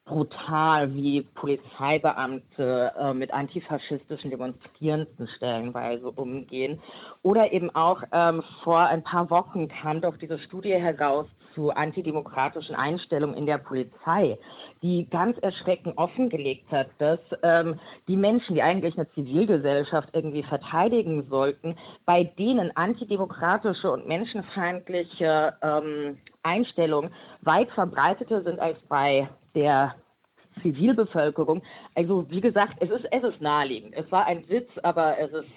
brutal, 0.07 0.95
wie 0.95 1.23
Polizeibeamte 1.35 2.92
äh, 2.99 3.12
mit 3.12 3.33
antifaschistischen 3.33 4.31
Demonstrierenden 4.31 5.29
stellenweise 5.37 6.11
umgehen. 6.12 6.81
Oder 7.23 7.53
eben 7.53 7.75
auch 7.75 8.03
ähm, 8.12 8.42
vor 8.62 8.81
ein 8.81 9.03
paar 9.03 9.29
Wochen 9.31 9.69
kam 9.69 10.01
doch 10.01 10.16
diese 10.16 10.38
Studie 10.38 10.75
heraus 10.75 11.27
zu 11.57 11.71
antidemokratischen 11.71 12.77
Einstellungen 12.77 13.37
in 13.37 13.47
der 13.47 13.59
Polizei, 13.59 14.38
die 14.83 15.09
ganz 15.11 15.38
erschreckend 15.38 15.97
offengelegt 15.99 16.71
hat, 16.71 16.88
dass 16.99 17.19
ähm, 17.42 17.81
die 18.07 18.16
Menschen, 18.16 18.55
die 18.55 18.62
eigentlich 18.62 18.97
eine 18.97 19.11
Zivilgesellschaft 19.12 20.11
irgendwie 20.12 20.42
verteidigen 20.42 21.27
sollten, 21.29 21.75
bei 22.05 22.25
denen 22.25 22.77
antidemokratische 22.77 23.90
und 23.90 24.07
menschenfeindliche 24.07 25.55
ähm, 25.62 26.19
Einstellungen 26.42 27.11
weit 27.40 27.71
verbreiteter 27.71 28.42
sind 28.42 28.61
als 28.61 28.79
bei 28.88 29.29
der 29.57 29.97
Zivilbevölkerung. 30.62 31.62
Also 31.95 32.25
wie 32.31 32.40
gesagt, 32.40 32.77
es 32.81 32.90
ist, 32.90 33.07
es 33.11 33.25
ist 33.25 33.40
naheliegend. 33.40 33.95
Es 33.97 34.11
war 34.12 34.27
ein 34.27 34.49
Witz, 34.49 34.71
aber 34.85 35.19
es 35.19 35.33
ist, 35.33 35.49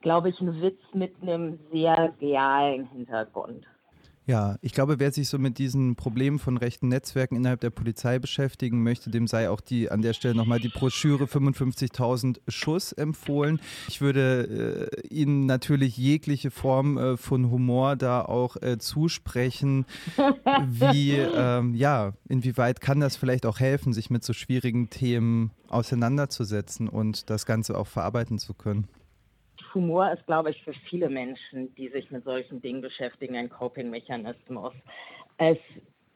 glaube 0.00 0.30
ich, 0.30 0.40
ein 0.40 0.62
Witz 0.62 0.80
mit 0.94 1.14
einem 1.20 1.58
sehr 1.70 2.14
realen 2.20 2.86
Hintergrund. 2.86 3.66
Ja, 4.28 4.58
ich 4.60 4.72
glaube, 4.72 5.00
wer 5.00 5.10
sich 5.10 5.26
so 5.26 5.38
mit 5.38 5.56
diesen 5.56 5.96
Problemen 5.96 6.38
von 6.38 6.58
rechten 6.58 6.88
Netzwerken 6.88 7.34
innerhalb 7.34 7.62
der 7.62 7.70
Polizei 7.70 8.18
beschäftigen 8.18 8.82
möchte, 8.82 9.08
dem 9.08 9.26
sei 9.26 9.48
auch 9.48 9.62
die 9.62 9.90
an 9.90 10.02
der 10.02 10.12
Stelle 10.12 10.34
nochmal 10.34 10.60
die 10.60 10.68
Broschüre 10.68 11.24
55.000 11.24 12.36
Schuss 12.46 12.92
empfohlen. 12.92 13.58
Ich 13.88 14.02
würde 14.02 14.90
äh, 14.92 15.06
Ihnen 15.08 15.46
natürlich 15.46 15.96
jegliche 15.96 16.50
Form 16.50 16.98
äh, 16.98 17.16
von 17.16 17.50
Humor 17.50 17.96
da 17.96 18.20
auch 18.20 18.56
äh, 18.56 18.76
zusprechen. 18.76 19.86
Wie, 20.66 21.12
ähm, 21.12 21.74
ja, 21.74 22.12
inwieweit 22.28 22.82
kann 22.82 23.00
das 23.00 23.16
vielleicht 23.16 23.46
auch 23.46 23.60
helfen, 23.60 23.94
sich 23.94 24.10
mit 24.10 24.24
so 24.24 24.34
schwierigen 24.34 24.90
Themen 24.90 25.52
auseinanderzusetzen 25.68 26.90
und 26.90 27.30
das 27.30 27.46
Ganze 27.46 27.78
auch 27.78 27.86
verarbeiten 27.86 28.38
zu 28.38 28.52
können? 28.52 28.88
Humor 29.74 30.12
ist, 30.12 30.26
glaube 30.26 30.50
ich, 30.50 30.62
für 30.62 30.72
viele 30.72 31.08
Menschen, 31.08 31.74
die 31.74 31.88
sich 31.88 32.10
mit 32.10 32.24
solchen 32.24 32.60
Dingen 32.60 32.80
beschäftigen, 32.80 33.36
ein 33.36 33.48
Coping-Mechanismus. 33.48 34.72
Es 35.38 35.58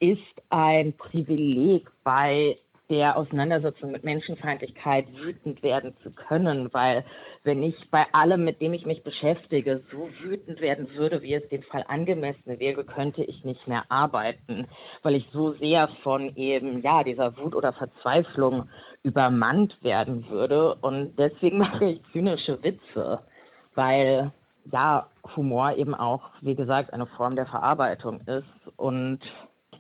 ist 0.01 0.43
ein 0.51 0.93
Privileg, 0.95 1.89
bei 2.05 2.59
der 2.93 3.17
Auseinandersetzung 3.17 3.91
mit 3.91 4.05
Menschenfeindlichkeit 4.05 5.07
wütend 5.15 5.63
werden 5.63 5.95
zu 6.03 6.11
können, 6.11 6.69
weil 6.75 7.05
wenn 7.43 7.63
ich 7.63 7.75
bei 7.91 8.05
allem, 8.13 8.45
mit 8.45 8.61
dem 8.61 8.75
ich 8.75 8.85
mich 8.85 9.03
beschäftige, 9.03 9.83
so 9.91 10.11
wütend 10.21 10.61
werden 10.61 10.95
würde, 10.95 11.23
wie 11.23 11.33
es 11.33 11.49
dem 11.49 11.63
Fall 11.63 11.85
angemessen 11.89 12.59
wäre, 12.61 12.85
könnte 12.85 13.25
ich 13.25 13.45
nicht 13.45 13.67
mehr 13.67 13.85
arbeiten, 13.89 14.67
weil 15.03 15.15
ich 15.15 15.27
so 15.33 15.53
sehr 15.53 15.89
von 16.03 16.37
eben 16.37 16.83
ja 16.83 17.03
dieser 17.03 17.35
Wut 17.39 17.55
oder 17.55 17.73
Verzweiflung 17.73 18.69
übermannt 19.03 19.83
werden 19.83 20.29
würde 20.29 20.75
und 20.83 21.19
deswegen 21.19 21.59
mache 21.67 21.87
ich 21.87 22.03
zynische 22.13 22.63
Witze 22.63 23.21
weil 23.75 24.33
ja 24.71 25.09
Humor 25.37 25.77
eben 25.77 25.95
auch, 25.95 26.31
wie 26.41 26.55
gesagt, 26.55 26.93
eine 26.93 27.07
Form 27.07 27.37
der 27.37 27.47
Verarbeitung 27.47 28.21
ist. 28.27 28.47
Und 28.77 29.21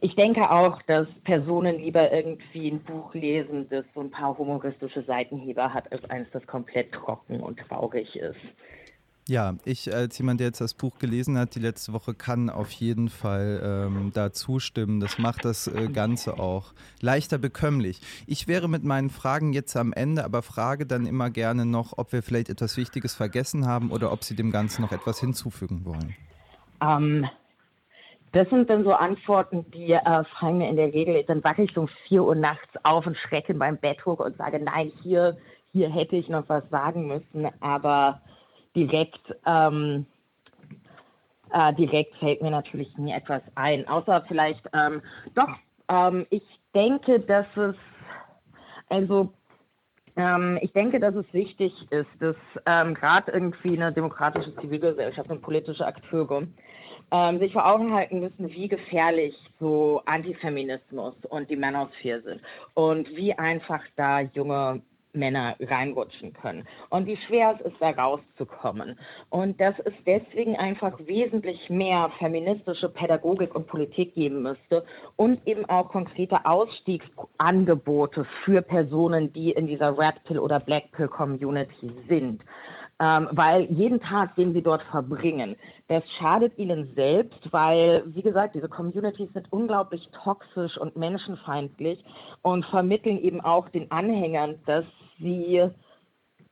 ich 0.01 0.15
denke 0.17 0.51
auch, 0.51 0.81
dass 0.83 1.07
Personen 1.25 1.79
lieber 1.79 2.13
irgendwie 2.13 2.71
ein 2.71 2.83
Buch 2.83 3.15
lesen, 3.15 3.69
das 3.69 3.85
so 3.95 4.01
ein 4.01 4.11
paar 4.11 4.37
humoristische 4.37 5.03
Seitenheber 5.03 5.73
hat, 5.73 5.91
als 5.93 6.05
eines, 6.11 6.29
das 6.33 6.47
komplett 6.47 6.93
trocken 6.93 7.41
und 7.41 7.59
traurig 7.69 8.17
ist. 8.17 8.41
Ja, 9.29 9.55
ich 9.65 9.95
als 9.95 10.19
jemand, 10.19 10.41
der 10.41 10.49
jetzt 10.49 10.61
das 10.61 10.75
Buch 10.75 10.99
gelesen 10.99 11.39
hat, 11.39 11.55
die 11.55 11.61
letzte 11.61 11.93
Woche, 11.93 12.13
kann 12.13 12.51
auf 12.51 12.73
jeden 12.73 13.09
Fall 13.09 13.61
ähm, 13.65 14.11
da 14.13 14.33
zustimmen. 14.33 14.99
Das 14.99 15.19
macht 15.19 15.45
das 15.45 15.69
äh, 15.69 15.89
Ganze 15.89 16.41
auch 16.41 16.73
leichter 17.01 17.39
bekömmlich. 17.39 18.01
Ich 18.27 18.49
wäre 18.49 18.69
mit 18.69 18.83
meinen 18.83 19.11
Fragen 19.11 19.53
jetzt 19.53 19.77
am 19.77 19.93
Ende, 19.93 20.25
aber 20.25 20.43
frage 20.43 20.87
dann 20.87 21.07
immer 21.07 21.31
gerne 21.31 21.67
noch, 21.67 21.99
ob 21.99 22.13
wir 22.13 22.25
vielleicht 22.25 22.49
etwas 22.49 22.77
Wichtiges 22.77 23.15
vergessen 23.15 23.65
haben 23.65 23.93
oder 23.93 24.11
ob 24.11 24.25
Sie 24.25 24.35
dem 24.35 24.51
Ganzen 24.51 24.83
noch 24.83 24.91
etwas 24.91 25.21
hinzufügen 25.21 25.85
wollen. 25.85 26.17
Ähm, 26.81 27.29
das 28.33 28.49
sind 28.51 28.69
dann 28.71 28.83
so 28.83 28.93
Antworten, 28.93 29.65
die 29.73 29.93
äh, 29.93 30.25
fallen 30.41 30.59
mir 30.59 30.69
in 30.69 30.77
der 30.77 30.93
Regel, 30.93 31.23
dann 31.29 31.45
wache 31.45 31.63
ich 31.63 31.77
um 31.79 31.89
4 32.09 32.25
Uhr 32.25 32.35
nachts 32.35 32.75
auf 32.83 33.07
und 33.07 33.17
schrecke 33.17 33.53
in 33.53 33.59
meinem 33.59 33.77
Bettdruck 33.77 34.19
und 34.19 34.37
sage, 34.37 34.59
nein, 34.59 34.91
hier, 35.05 35.37
hier 35.73 35.91
hätte 35.91 36.17
ich 36.17 36.29
noch 36.29 36.49
was 36.49 36.69
sagen 36.71 37.07
müssen, 37.07 37.49
aber 37.61 38.21
direkt, 38.75 39.35
ähm, 39.47 40.07
äh, 41.53 41.73
direkt 41.75 42.17
fällt 42.17 42.43
mir 42.43 42.51
natürlich 42.51 42.97
nie 42.99 43.13
etwas 43.13 43.43
ein. 43.55 43.87
Außer 43.89 44.25
vielleicht, 44.29 44.63
ähm, 44.73 45.03
doch, 45.35 45.49
ähm, 45.89 46.27
ich 46.31 46.43
denke, 46.75 47.21
dass 47.21 47.47
es, 47.57 47.77
also 48.89 49.33
ähm, 50.17 50.59
ich 50.61 50.73
denke, 50.73 51.01
dass 51.01 51.15
es 51.15 51.27
wichtig 51.33 51.73
ist, 51.91 52.11
dass 52.21 52.37
ähm, 52.67 52.95
gerade 52.95 53.33
irgendwie 53.33 53.77
eine 53.77 53.93
demokratische 53.93 54.55
Zivilgesellschaft 54.57 55.31
und 55.31 55.41
politische 55.43 55.87
Akteure 55.87 56.47
ähm, 57.11 57.39
sich 57.39 57.53
vor 57.53 57.67
Augen 57.67 57.95
halten 57.95 58.21
müssen, 58.21 58.51
wie 58.53 58.69
gefährlich 58.69 59.35
so 59.59 60.03
Antifeminismus 60.07 61.15
und 61.29 61.49
die 61.49 61.57
Manosphere 61.57 62.21
sind 62.23 62.41
und 62.75 63.09
wie 63.17 63.33
einfach 63.35 63.83
da 63.97 64.21
junge 64.21 64.83
Männer 65.13 65.57
reinrutschen 65.61 66.33
können 66.33 66.67
und 66.91 67.07
wie 67.07 67.17
schwer 67.17 67.59
es 67.59 67.67
ist, 67.67 67.77
da 67.81 67.91
rauszukommen. 67.91 68.99
Und 69.31 69.61
dass 69.61 69.75
es 69.85 69.93
deswegen 70.07 70.57
einfach 70.57 70.99
wesentlich 71.07 71.69
mehr 71.69 72.11
feministische 72.19 72.89
Pädagogik 72.89 73.55
und 73.55 73.67
Politik 73.67 74.15
geben 74.15 74.43
müsste 74.43 74.85
und 75.17 75.47
eben 75.47 75.65
auch 75.67 75.89
konkrete 75.89 76.45
Ausstiegsangebote 76.45 78.25
für 78.45 78.63
Personen, 78.63 79.33
die 79.33 79.53
in 79.53 79.67
dieser 79.67 79.97
Red 79.99 80.25
Pill 80.25 80.39
oder 80.39 80.61
Black 80.61 80.93
Pill 80.93 81.09
Community 81.09 81.93
sind 82.09 82.41
ähm, 83.03 83.29
weil 83.33 83.65
jeden 83.65 84.01
Tag, 84.01 84.37
den 84.37 84.53
sie 84.53 84.63
dort 84.63 84.83
verbringen, 84.85 85.57
das 85.89 86.05
schadet 86.19 86.57
ihnen 86.57 86.95
selbst, 86.95 87.53
weil, 87.53 88.05
wie 88.07 88.23
gesagt, 88.23 88.55
diese 88.55 88.69
Communities 88.69 89.33
sind 89.33 89.53
unglaublich 89.53 90.09
toxisch 90.23 90.79
und 90.79 90.95
menschenfeindlich 90.97 92.05
und 92.43 92.65
vermitteln 92.67 93.19
eben 93.19 93.41
auch 93.41 93.69
den 93.71 93.91
Anhängern, 93.91 94.61
dass 94.67 94.85
sie 95.19 95.69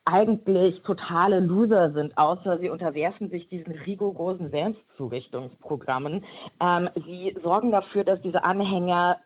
eigentlich 0.05 0.83
totale 0.83 1.39
Loser 1.39 1.93
sind, 1.93 2.19
außer 2.19 2.59
sie 2.59 2.69
unterwerfen 2.69 3.31
sich 3.31 3.49
diesen 3.49 3.73
rigorosen 3.73 4.51
Selbstzurichtungsprogrammen. 4.51 6.25
Ähm, 6.61 6.89
sie 7.07 7.37
sorgen 7.45 7.71
dafür, 7.71 8.03
dass 8.03 8.21
diese 8.23 8.43
Anhänger 8.43 9.19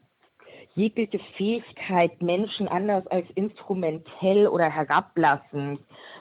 jegliche 0.75 1.19
Fähigkeit, 1.37 2.21
Menschen 2.21 2.69
anders 2.69 3.07
als 3.09 3.27
instrumentell 3.35 4.49
oder 4.49 4.69
herablassend 4.69 5.81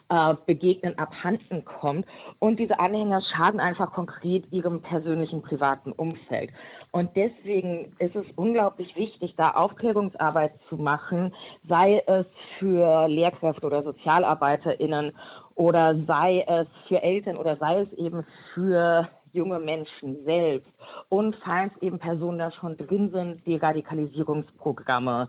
äh, 0.10 0.36
begegnen, 0.46 0.98
abhanden 0.98 1.66
kommt. 1.66 2.06
Und 2.40 2.60
diese 2.60 2.80
Anhänger 2.80 3.22
schaden 3.22 3.60
einfach 3.60 3.92
konkret 3.94 4.52
ihrem 4.52 4.82
persönlichen 4.82 5.42
privaten 5.42 5.92
Umfeld. 5.92 6.52
Und 6.92 7.16
deswegen 7.16 7.96
ist 7.98 8.16
es 8.16 8.26
unglaublich 8.36 8.96
wichtig, 8.96 9.34
da 9.36 9.52
Aufklärungsarbeit 9.52 10.54
zu 10.70 10.78
machen, 10.78 11.34
sei 11.68 12.04
es 12.06 12.28
für 12.60 13.08
Lehrkräfte 13.08 13.66
oder 13.66 13.82
SozialarbeiterInnen 13.82 15.12
oder 15.56 15.96
sei 16.06 16.46
es 16.48 16.68
für 16.88 17.02
Eltern 17.02 17.38
oder 17.38 17.58
sei 17.58 17.82
es 17.82 17.94
eben 17.94 18.26
für 18.54 19.10
junge 19.34 19.60
Menschen 19.60 20.24
selbst 20.24 20.72
und 21.10 21.36
falls 21.44 21.72
eben 21.82 22.00
Personen 22.00 22.40
da 22.40 22.52
schon 22.52 22.78
drin 22.78 23.12
sind, 23.12 23.46
die 23.46 23.58
Radikalisierungsprogramme 23.58 25.28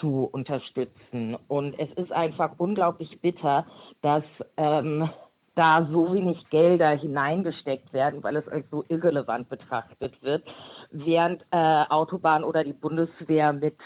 zu 0.00 0.28
unterstützen. 0.32 1.36
Und 1.48 1.78
es 1.78 1.90
ist 1.92 2.12
einfach 2.12 2.52
unglaublich 2.58 3.20
bitter, 3.20 3.66
dass 4.02 4.24
ähm, 4.56 5.08
da 5.54 5.88
so 5.90 6.12
wenig 6.14 6.48
Gelder 6.50 6.90
hineingesteckt 6.90 7.92
werden, 7.92 8.22
weil 8.22 8.36
es 8.36 8.46
als 8.48 8.64
so 8.70 8.84
irrelevant 8.88 9.48
betrachtet 9.48 10.14
wird, 10.22 10.44
während 10.92 11.42
äh, 11.50 11.84
Autobahn 11.88 12.44
oder 12.44 12.62
die 12.62 12.72
Bundeswehr 12.72 13.52
mit 13.52 13.76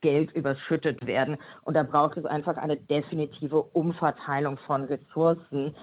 Geld 0.00 0.30
überschüttet 0.32 1.04
werden. 1.06 1.36
Und 1.64 1.74
da 1.74 1.82
braucht 1.82 2.16
es 2.18 2.24
einfach 2.24 2.56
eine 2.56 2.76
definitive 2.76 3.62
Umverteilung 3.72 4.58
von 4.58 4.84
Ressourcen, 4.84 5.74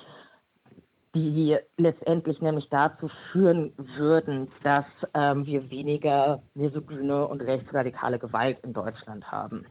die 1.15 1.57
letztendlich 1.77 2.41
nämlich 2.41 2.67
dazu 2.69 3.09
führen 3.31 3.71
würden, 3.97 4.49
dass 4.63 4.85
ähm, 5.13 5.45
wir 5.45 5.69
weniger 5.71 6.43
misogyne 6.53 7.27
und 7.27 7.41
rechtsradikale 7.41 8.19
Gewalt 8.19 8.57
in 8.63 8.73
Deutschland 8.73 9.31
haben. 9.31 9.65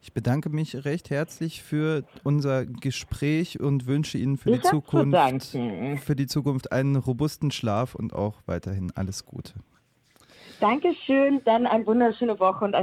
Ich 0.00 0.14
bedanke 0.14 0.48
mich 0.48 0.84
recht 0.84 1.10
herzlich 1.10 1.62
für 1.62 2.04
unser 2.22 2.64
Gespräch 2.64 3.60
und 3.60 3.86
wünsche 3.86 4.16
Ihnen 4.16 4.36
für 4.36 4.52
die 4.52 4.60
Zukunft 4.60 5.58
für 6.04 6.16
die 6.16 6.26
Zukunft 6.26 6.72
einen 6.72 6.96
robusten 6.96 7.50
Schlaf 7.50 7.94
und 7.94 8.14
auch 8.14 8.36
weiterhin 8.46 8.92
alles 8.94 9.26
Gute. 9.26 9.54
Dankeschön, 10.60 11.40
dann 11.44 11.66
eine 11.66 11.86
wunderschöne 11.86 12.38
Woche 12.40 12.64
und 12.64 12.74
ein 12.74 12.76